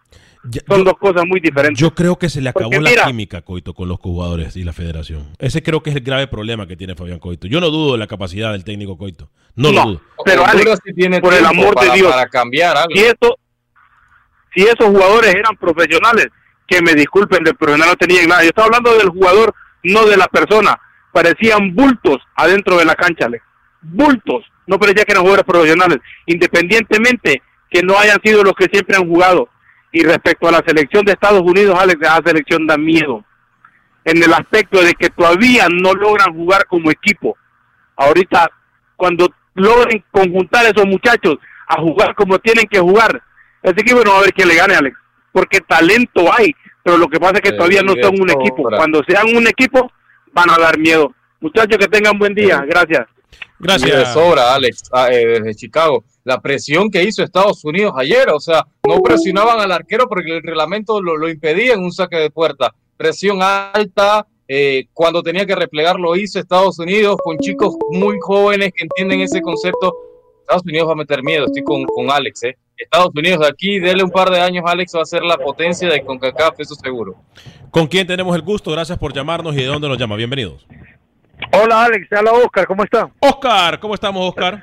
[0.69, 1.81] Son dos cosas muy diferentes.
[1.81, 4.63] Yo creo que se le acabó Porque la mira- química, Coito, con los jugadores y
[4.63, 5.33] la federación.
[5.41, 7.49] Ese creo que es el grave problema que tiene Fabián Coito.
[7.49, 9.29] Yo no dudo de la capacidad del técnico Coito.
[9.57, 10.01] No, lo dudo.
[10.25, 12.95] pero Alex, sí tiene por el amor para- de Dios, para cambiar algo.
[12.95, 13.37] si, esto,
[14.55, 16.29] si esos jugadores eran profesionales,
[16.67, 18.43] que me disculpen, de profesional no tenían nada.
[18.43, 20.79] Yo estaba hablando del jugador, no de la persona.
[21.13, 23.45] Parecían bultos adentro de la cancha, Alex.
[23.81, 24.45] Bultos.
[24.67, 29.09] No parecía que eran jugadores profesionales, independientemente que no hayan sido los que siempre han
[29.09, 29.49] jugado.
[29.93, 33.25] Y respecto a la selección de Estados Unidos, Alex, esa selección da miedo.
[34.05, 37.37] En el aspecto de que todavía no logran jugar como equipo.
[37.97, 38.51] Ahorita,
[38.97, 41.37] cuando logren conjuntar a esos muchachos
[41.69, 43.23] a jugar como tienen que jugar,
[43.63, 44.97] ese equipo no va a ver quién le gane, Alex.
[45.37, 46.51] Porque talento hay,
[46.83, 48.63] pero lo que pasa es que todavía no son un equipo.
[48.75, 49.93] Cuando sean un equipo,
[50.33, 51.13] van a dar miedo.
[51.41, 52.65] Muchachos, que tengan buen día.
[52.67, 53.07] Gracias.
[53.87, 56.05] Y de sobra, Alex, eh, desde Chicago.
[56.25, 60.43] La presión que hizo Estados Unidos ayer, o sea, no presionaban al arquero porque el
[60.43, 62.75] reglamento lo, lo impedía en un saque de puerta.
[62.97, 68.73] Presión alta, eh, cuando tenía que replegar lo hizo Estados Unidos con chicos muy jóvenes
[68.75, 69.95] que entienden ese concepto.
[70.41, 72.43] Estados Unidos va a meter miedo, estoy con, con Alex.
[72.45, 72.57] Eh.
[72.77, 75.89] Estados Unidos de aquí, dele un par de años, Alex va a ser la potencia
[75.89, 77.17] de CONCACAF, eso seguro.
[77.71, 78.71] ¿Con quién tenemos el gusto?
[78.73, 80.17] Gracias por llamarnos y de dónde nos llama.
[80.17, 80.67] Bienvenidos.
[81.53, 83.11] Hola Alex, habla Oscar, ¿cómo está?
[83.21, 84.63] Oscar, ¿cómo estamos, Oscar?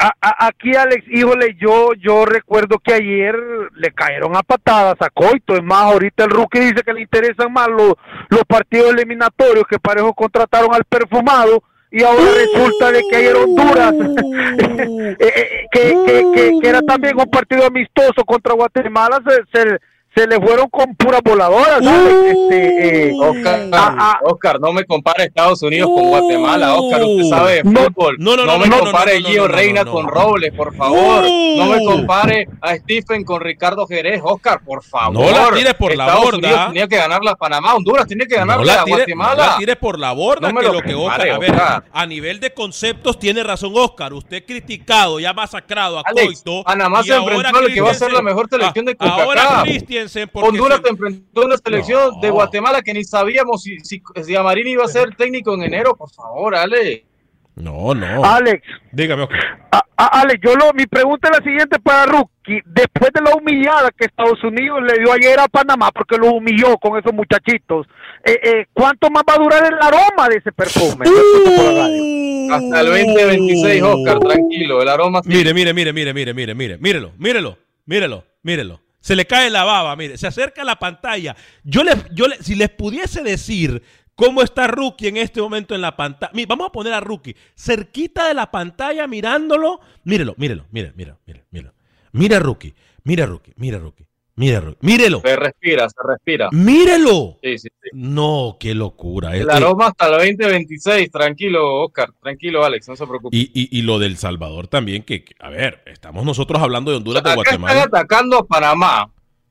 [0.00, 3.34] A- a- aquí Alex, híjole, yo yo recuerdo que ayer
[3.74, 7.52] le cayeron a patadas a Coito, es más, ahorita el rookie dice que le interesan
[7.52, 7.94] más los,
[8.28, 13.94] los partidos eliminatorios, que parejo contrataron al perfumado, y ahora resulta de que ayer Honduras,
[13.98, 19.78] eh, eh, que, que, que, que era también un partido amistoso contra Guatemala, se, se,
[20.14, 24.84] se le fueron con puras voladoras, Alex, este, eh, Oscar, a- a- Oscar, no me
[24.84, 28.16] compare Estados Unidos con Guatemala, Oscar, usted sabe de No, fútbol.
[28.18, 29.92] no, no, no, me compare no, no, Gio no, no, Reina no.
[29.92, 31.24] con Robles, por favor.
[31.56, 35.14] No me compare a Stephen con Ricardo Jerez, Oscar, por favor.
[35.14, 36.38] No la tires por la borda.
[36.38, 38.96] Unidos tenía que ganarle a Panamá, Honduras tiene que No ganarle la, a tires, no
[39.14, 39.46] Guatemala.
[39.52, 41.50] la tires por la borda, No me que lo lo que compare, Oscar, a ver,
[41.52, 41.84] Oscar.
[41.92, 44.12] a nivel de conceptos tiene razón Oscar.
[44.14, 46.64] Usted criticado y ha masacrado a Alex, Coito.
[46.64, 48.96] Panamá y se enfrentó ahora a lo que va a ser la mejor selección de
[48.98, 49.68] Ah, Ahora CONCACAF.
[50.32, 54.36] Porque Honduras se- enfrentó a una selección de Guatemala que ni sabíamos si, si, si
[54.36, 55.94] Amarini iba a ser técnico en enero.
[55.96, 57.04] Por favor, Ale.
[57.56, 58.24] No, no.
[58.24, 59.38] Alex, Dígame, Oscar.
[59.72, 62.60] A- a- Ale, yo lo, mi pregunta es la siguiente para Rookie.
[62.64, 66.78] Después de la humillada que Estados Unidos le dio ayer a Panamá, porque lo humilló
[66.78, 67.86] con esos muchachitos,
[68.24, 71.04] eh, eh, ¿cuánto más va a durar el aroma de ese perfume?
[71.04, 72.54] Radio.
[72.54, 74.80] Hasta el 2026, Oscar, tranquilo.
[74.82, 75.28] El aroma sí.
[75.28, 78.80] Mire, mire, mire, mire, mire, mire, mire, mírelo, mírelo, mírelo, mírelo.
[79.08, 81.34] Se le cae la baba, mire, se acerca a la pantalla.
[81.64, 83.82] Yo le, yo le, si les pudiese decir
[84.14, 86.30] cómo está Rookie en este momento en la pantalla.
[86.46, 89.80] Vamos a poner a Rookie cerquita de la pantalla mirándolo.
[90.04, 91.72] Mírelo, mírelo, mire, mire, mire.
[92.12, 94.04] Mira Rookie, mira Rookie, mira Rookie,
[94.38, 95.20] Rookie, mírelo.
[95.24, 96.48] Se respira, se respira.
[96.52, 97.38] Mírelo.
[97.42, 97.90] Sí, sí, sí.
[97.92, 99.36] No, qué locura.
[99.36, 101.10] El Eh, aroma hasta el 2026.
[101.10, 102.10] Tranquilo, Oscar.
[102.22, 102.88] Tranquilo, Alex.
[102.88, 103.36] No se preocupe.
[103.36, 106.98] Y, y, y lo del Salvador también, que, que, a ver, estamos nosotros hablando de
[106.98, 107.72] Honduras, de Acá Guatemala.
[107.74, 109.10] están atacando a Panamá,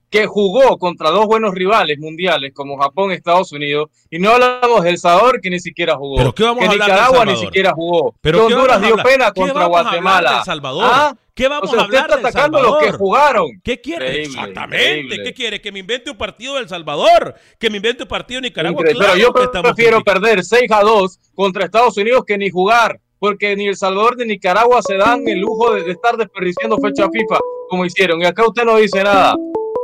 [0.09, 4.83] que jugó contra dos buenos rivales mundiales como Japón y Estados Unidos, y no hablamos
[4.83, 6.15] de El Salvador, que ni siquiera jugó.
[6.17, 8.15] ¿Pero qué vamos que a hablar de Nicaragua ni siquiera jugó.
[8.21, 10.31] ¿Pero que Honduras dio pena ¿Qué contra vamos a Guatemala.
[10.35, 10.83] del Salvador?
[10.88, 11.15] ¿Ah?
[11.38, 13.47] ¿Qué vamos O sea, a hablar usted está del atacando los que jugaron.
[13.63, 14.05] ¿Qué quiere?
[14.07, 14.75] Increíble, Exactamente.
[14.99, 15.23] increíble.
[15.23, 15.61] ¿Qué quiere?
[15.61, 17.35] ¿Que me invente un partido del Salvador?
[17.59, 18.81] ¿Que me invente un partido de Nicaragua?
[18.81, 18.99] Increíble.
[19.05, 22.99] Claro Pero yo que prefiero perder 6 a 2 contra Estados Unidos que ni jugar,
[23.19, 27.07] porque ni El Salvador ni Nicaragua se dan el lujo de, de estar desperdiciando fecha
[27.09, 28.21] FIFA como hicieron.
[28.21, 29.35] Y acá usted no dice nada.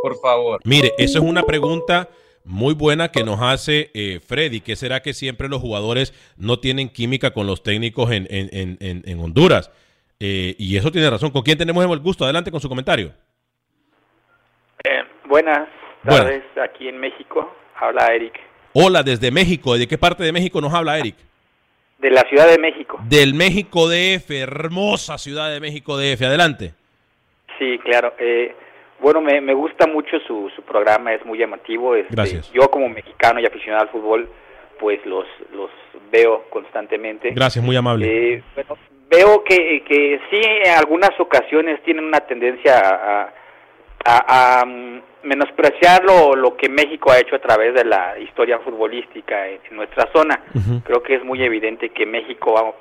[0.02, 0.60] Por favor.
[0.66, 2.10] Mire, eso es una pregunta
[2.46, 4.60] muy buena que nos hace eh, Freddy.
[4.60, 8.78] ¿Qué será que siempre los jugadores no tienen química con los técnicos en, en- en-
[8.82, 9.72] en- en Honduras?
[10.26, 11.32] Eh, y eso tiene razón.
[11.32, 12.24] ¿Con quién tenemos el gusto?
[12.24, 13.12] Adelante con su comentario.
[14.86, 15.68] Eh, buenas
[16.04, 16.24] Buenas.
[16.26, 17.54] tardes, aquí en México.
[17.76, 18.40] Habla Eric,
[18.74, 19.78] Hola, desde México.
[19.78, 21.16] ¿De qué parte de México nos habla Eric?
[22.00, 23.00] de la Ciudad de México.
[23.08, 26.22] Del México DF, hermosa ciudad de México DF.
[26.24, 26.74] Adelante.
[27.60, 28.14] Sí, claro.
[28.20, 28.56] Eh,
[29.02, 31.96] bueno, me, me gusta mucho su, su programa, es muy llamativo.
[31.96, 32.52] este, Gracias.
[32.54, 34.30] Yo como mexicano y aficionado al fútbol,
[34.80, 35.70] pues los, los
[36.12, 37.32] veo constantemente.
[37.32, 38.36] Gracias, muy amable.
[38.36, 38.78] Eh, bueno,
[39.16, 43.34] veo que, que sí, en algunas ocasiones tienen una tendencia a,
[44.06, 48.60] a- a, mm, menospreciar lo, lo que México ha hecho a través de la historia
[48.60, 50.42] futbolística en, en nuestra zona.
[50.84, 52.76] Creo que es muy evidente que México,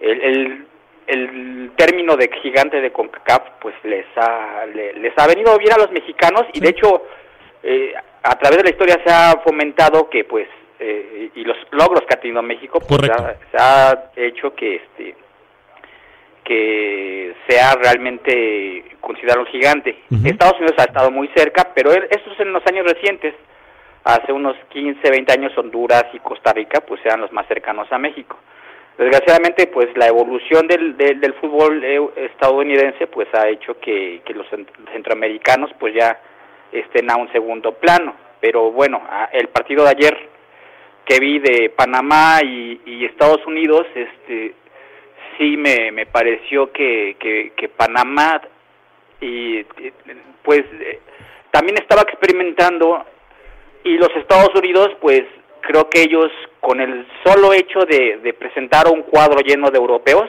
[0.00, 0.66] el, el,
[1.06, 5.78] el término de gigante de CONCACAF, pues les ha, le- les ha venido bien a
[5.78, 7.04] los mexicanos y de hecho
[7.62, 10.48] eh, a través de la historia se ha fomentado que pues
[10.80, 14.74] eh, y los logros que ha tenido México pues, se ha, se ha hecho que
[14.76, 15.14] este
[16.46, 19.98] que sea realmente considerado un gigante.
[20.24, 23.34] Estados Unidos ha estado muy cerca, pero e- esto es en los años recientes.
[24.04, 27.98] Hace unos 15, 20 años Honduras y Costa Rica pues eran los más cercanos a
[27.98, 28.38] México.
[28.96, 34.32] Desgraciadamente pues la evolución del, del, del fútbol eh, estadounidense pues ha hecho que, que
[34.32, 36.18] los cent- centroamericanos pues ya
[36.72, 38.14] estén a un segundo plano.
[38.40, 40.16] Pero bueno, el partido de ayer
[41.04, 44.54] que vi de Panamá y, y Estados Unidos, este
[45.38, 48.40] sí me, me pareció que, que, que Panamá
[49.20, 49.62] y
[50.42, 51.00] pues eh,
[51.50, 53.04] también estaba experimentando
[53.84, 55.22] y los Estados Unidos pues
[55.60, 60.28] creo que ellos con el solo hecho de, de presentar un cuadro lleno de europeos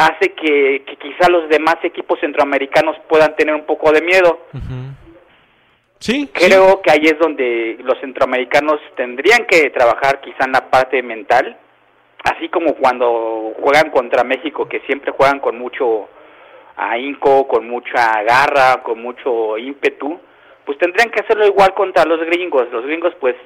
[0.00, 4.46] hace que, que quizá los demás equipos centroamericanos puedan tener un poco de miedo.
[5.98, 6.30] Sí.
[6.32, 11.58] Creo que ahí es donde los centroamericanos tendrían que trabajar quizá en la parte mental,
[12.24, 16.08] así como cuando juegan contra México, que siempre juegan con mucho
[16.76, 20.18] ahínco, con mucha garra, con mucho ímpetu,
[20.64, 22.70] pues tendrían que hacerlo igual contra los gringos.
[22.70, 23.36] Los gringos, pues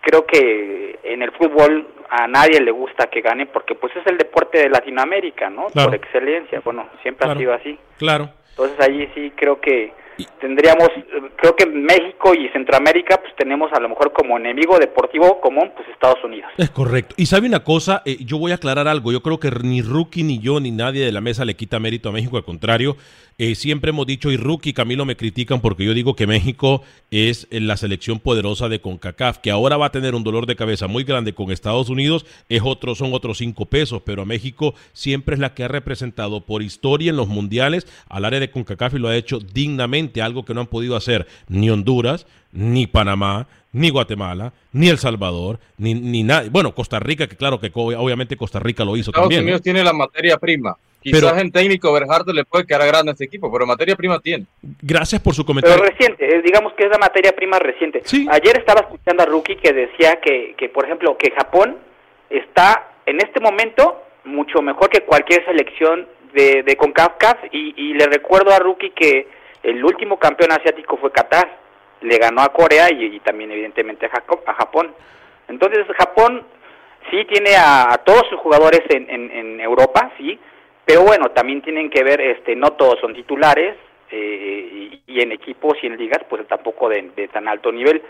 [0.00, 4.16] creo que en el fútbol a nadie le gusta que gane porque pues es el
[4.18, 5.66] deporte de Latinoamérica, ¿no?
[5.66, 5.90] Claro.
[5.90, 6.60] Por excelencia.
[6.64, 7.36] Bueno, siempre Claro.
[7.36, 7.78] ha sido así.
[7.98, 8.28] Claro.
[8.50, 9.92] Entonces allí sí creo que
[10.40, 15.40] tendríamos, eh, creo que México y Centroamérica pues tenemos a lo mejor como enemigo deportivo
[15.40, 16.50] común pues Estados Unidos.
[16.56, 17.14] Es correcto.
[17.16, 19.12] Y sabe una cosa, Eh, yo voy a aclarar algo.
[19.12, 22.08] Yo creo que ni Rookie, ni yo, ni nadie de la mesa le quita mérito
[22.08, 22.38] a México.
[22.38, 22.96] Al contrario,
[23.40, 26.82] eh, siempre hemos dicho, y Rookie y Camilo me critican porque yo digo que México
[27.12, 30.56] es eh, la selección poderosa de CONCACAF, que ahora va a tener un dolor de
[30.56, 34.74] cabeza muy grande con Estados Unidos, es otro, son otros cinco pesos, pero a México
[34.92, 38.94] siempre es la que ha representado por historia en los mundiales al área de CONCACAF
[38.94, 43.46] y lo ha hecho dignamente, algo que no han podido hacer ni Honduras, ni Panamá,
[43.72, 46.48] ni Guatemala, ni El Salvador, ni, ni nadie.
[46.50, 49.42] Bueno, Costa Rica, que claro que obviamente Costa Rica lo hizo Estados también.
[49.42, 49.46] ¿no?
[49.46, 50.76] Unidos tiene la materia prima.
[51.00, 54.18] Quizás Pero- en técnico Berhardt le puede quedar grande a este equipo, pero materia prima
[54.18, 54.46] tiene.
[54.82, 55.84] Gracias por su Pero comentario.
[55.84, 58.02] reciente, eh, digamos que es la materia prima reciente.
[58.30, 61.76] Ayer estaba escuchando a Rookie que decía que, que, por ejemplo, que Japón
[62.30, 68.06] está en este momento mucho mejor que cualquier selección de, de CONCACAF y, y le
[68.06, 69.28] recuerdo a Rookie que
[69.62, 71.48] el último campeón asiático fue Qatar,
[72.00, 74.94] le ganó a Corea y, también evidentemente a, Jaco- a Japón.
[75.48, 76.44] Entonces Japón
[77.10, 80.38] sí tiene a, todos sus jugadores en, en, Europa, sí,
[80.84, 83.76] pero bueno, también tienen que ver, este, no todos son titulares
[84.10, 88.02] eh, y, y en equipos y en ligas, pues tampoco de, de tan alto nivel.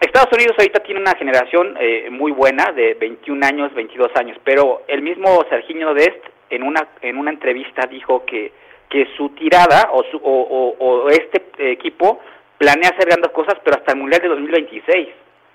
[0.00, 4.82] Estados Unidos ahorita tiene una generación eh, muy buena de 21 años, 22 años, pero
[4.86, 8.52] el mismo Serginho Dest en una en una entrevista dijo que
[8.88, 12.20] que su tirada o, su, o, o- o este equipo
[12.58, 15.08] planea hacer grandes cosas, pero hasta el Mundial de 2026.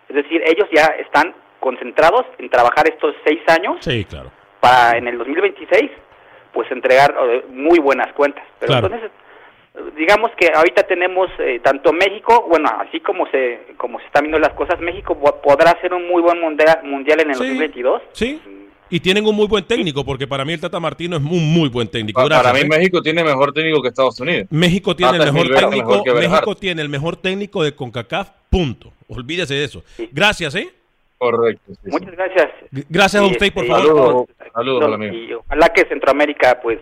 [0.10, 4.32] Es decir, ellos ya están concentrados en trabajar estos seis años Sí, claro.
[4.60, 5.90] para en el 2026
[6.52, 8.44] pues entregar eh, muy buenas cuentas.
[8.60, 8.88] Pero Claro.
[8.88, 9.12] entonces
[9.96, 14.38] digamos que ahorita tenemos eh, tanto México, bueno, así como se como se están viendo
[14.38, 18.02] las cosas, México po- podrá hacer un muy buen mundial, mundial en el 2022.
[18.12, 18.40] Sí.
[18.90, 21.70] Y tienen un muy buen técnico, porque para mí el Tata Martino es un muy
[21.70, 22.24] buen técnico.
[22.26, 22.78] Gracias, Para mí ¿eh?
[22.78, 24.48] México tiene mejor técnico que Estados Unidos.
[24.52, 25.90] México tiene el Tata mejor técnico.
[26.04, 26.16] mejor.
[26.30, 28.92] México tiene el mejor técnico de CONCACAF, punto.
[29.08, 29.84] Olvídese de eso.
[30.12, 30.70] Gracias, ¿eh?
[31.18, 31.72] Correcto.
[31.86, 32.50] Muchas gracias.
[32.90, 34.28] Gracias a Y, usted, por este, favor.
[34.30, 35.14] y- Saludos al amigo.
[35.16, 36.80] Y ojalá que Centroamérica pues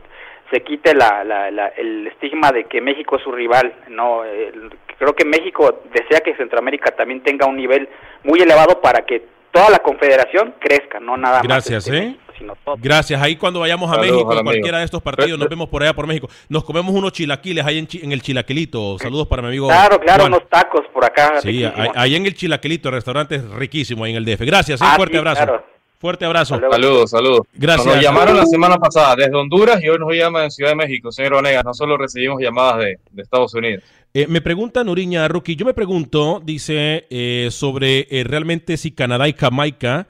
[0.52, 3.74] se quite la, la- la- el estigma de que México es su rival.
[3.90, 7.88] No, El- creo que México desea que Centroamérica también tenga un nivel
[8.24, 11.44] muy elevado para que toda la confederación crezca, no nada más.
[11.44, 12.02] Gracias, este, ¿eh?
[12.08, 12.76] México, sino todo.
[12.80, 13.22] Gracias.
[13.22, 14.44] Ahí cuando vayamos a Saludos México, amigo.
[14.46, 16.30] cualquiera de estos partidos, nos vemos por allá por México.
[16.50, 18.98] Nos comemos unos chilaquiles ahí en, Chi- en el Chilaquilito.
[19.00, 19.68] Saludos para mi amigo.
[19.68, 20.34] Claro, claro, Juan.
[20.34, 21.42] unos tacos por acá.
[21.42, 24.42] Sí, ahí, ahí en el Chilaquilito, el restaurante es riquísimo ahí en el DF.
[24.46, 24.86] Gracias, ¿eh?
[24.88, 25.44] Ah, fuerte sí, abrazo.
[25.46, 25.66] claro.
[26.00, 26.60] Fuerte abrazo.
[26.60, 27.42] Saludos, saludos.
[27.54, 27.86] Gracias.
[27.86, 31.12] Nos llamaron la semana pasada desde Honduras y hoy nos llaman en Ciudad de México,
[31.12, 31.64] señor Vanegas.
[31.64, 33.84] No solo recibimos llamadas de, de Estados Unidos.
[34.14, 39.30] Eh, me pregunta Nuriña Rookie, yo me pregunto, dice, eh, sobre eh, realmente si Canadá
[39.30, 40.10] y Jamaica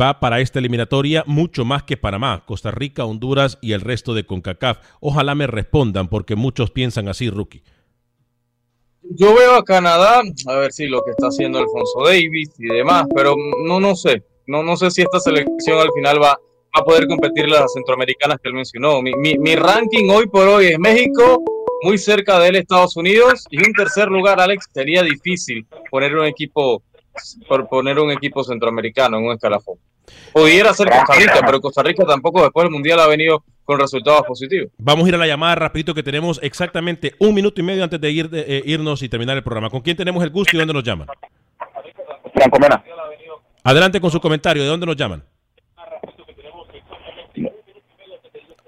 [0.00, 4.26] va para esta eliminatoria mucho más que Panamá, Costa Rica, Honduras y el resto de
[4.26, 4.78] CONCACAF.
[4.98, 7.62] Ojalá me respondan porque muchos piensan así, Rookie.
[9.02, 13.06] Yo veo a Canadá, a ver si lo que está haciendo Alfonso Davis y demás,
[13.14, 14.24] pero no, no sé.
[14.48, 16.36] No, no sé si esta selección al final va,
[16.72, 19.00] a poder competir las centroamericanas que él mencionó.
[19.02, 21.44] Mi, mi ranking hoy por hoy es México,
[21.82, 26.26] muy cerca de él Estados Unidos y un tercer lugar, Alex, sería difícil poner un
[26.26, 26.82] equipo
[27.48, 29.76] por poner un equipo centroamericano en un escalafón.
[30.32, 34.22] Pudiera ser Costa Rica, pero Costa Rica tampoco después del Mundial ha venido con resultados
[34.26, 34.70] positivos.
[34.78, 38.00] Vamos a ir a la llamada rapidito que tenemos exactamente un minuto y medio antes
[38.00, 39.70] de, ir, de, eh, irnos y terminar el programa.
[39.70, 41.08] ¿Con quién tenemos el gusto y dónde nos llaman?
[42.34, 42.82] Franco Mena.
[43.62, 44.62] Adelante con su comentario.
[44.62, 45.22] ¿De dónde nos llaman?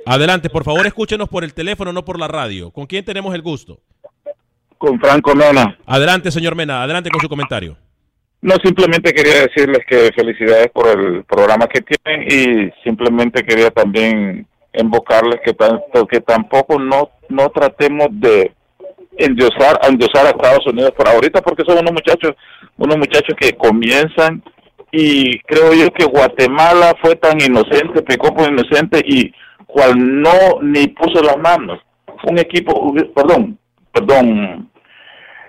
[0.04, 2.70] Adelante, por favor, escúchenos por el teléfono, no por la radio.
[2.70, 3.78] ¿Con quién tenemos el gusto?
[4.78, 5.78] Con Franco Mena.
[5.86, 6.82] Adelante, señor Mena.
[6.82, 7.76] Adelante con su comentario.
[8.40, 14.46] No, simplemente quería decirles que felicidades por el programa que tienen y simplemente quería también
[14.74, 18.52] invocarles que tanto que tampoco no no tratemos de
[19.16, 22.32] endiosar, endiosar a Estados Unidos por ahorita porque son unos muchachos,
[22.78, 24.42] unos muchachos que comienzan
[24.90, 29.32] y creo yo que Guatemala fue tan inocente, pecó por inocente y
[29.72, 31.80] cual no ni puso las manos.
[32.24, 33.58] Un equipo, perdón,
[33.92, 34.70] perdón,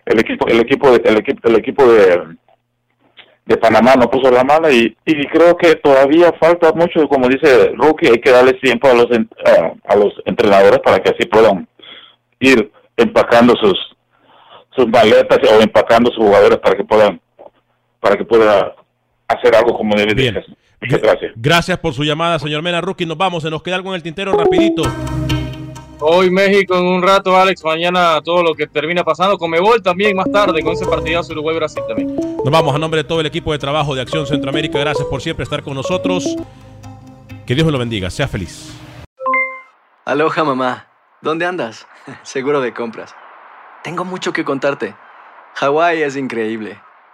[0.06, 2.38] el equipo, el equipo, de, el equipo, el equipo de
[3.46, 7.74] de Panamá no puso la mano y, y creo que todavía falta mucho, como dice
[7.76, 9.08] Rookie, hay que darle tiempo a los
[9.86, 11.68] a, los entrenadores para que así puedan
[12.40, 13.78] ir empacando sus
[14.76, 17.20] sus maletas o empacando sus jugadores para que puedan
[18.00, 18.76] para que pueda
[19.28, 20.42] hacer algo como debe Bien.
[20.84, 21.32] Muchas gracias.
[21.36, 22.82] Gracias por su llamada, señor Mena.
[22.82, 23.44] Rookie, nos vamos.
[23.44, 24.84] Se nos queda algo en el tintero rapidito.
[26.00, 27.64] Hoy México en un rato, Alex.
[27.64, 29.38] Mañana todo lo que termina pasando.
[29.38, 32.16] Comebol también más tarde con ese partidazo Uruguay-Brasil también.
[32.16, 34.78] Nos vamos a nombre de todo el equipo de trabajo de Acción Centroamérica.
[34.80, 36.36] Gracias por siempre estar con nosotros.
[37.46, 38.10] Que Dios me lo bendiga.
[38.10, 38.74] Sea feliz.
[40.06, 40.88] Aloha mamá,
[41.22, 41.88] ¿dónde andas?
[42.24, 43.16] Seguro de compras.
[43.84, 44.96] Tengo mucho que contarte.
[45.56, 46.82] Hawái es increíble.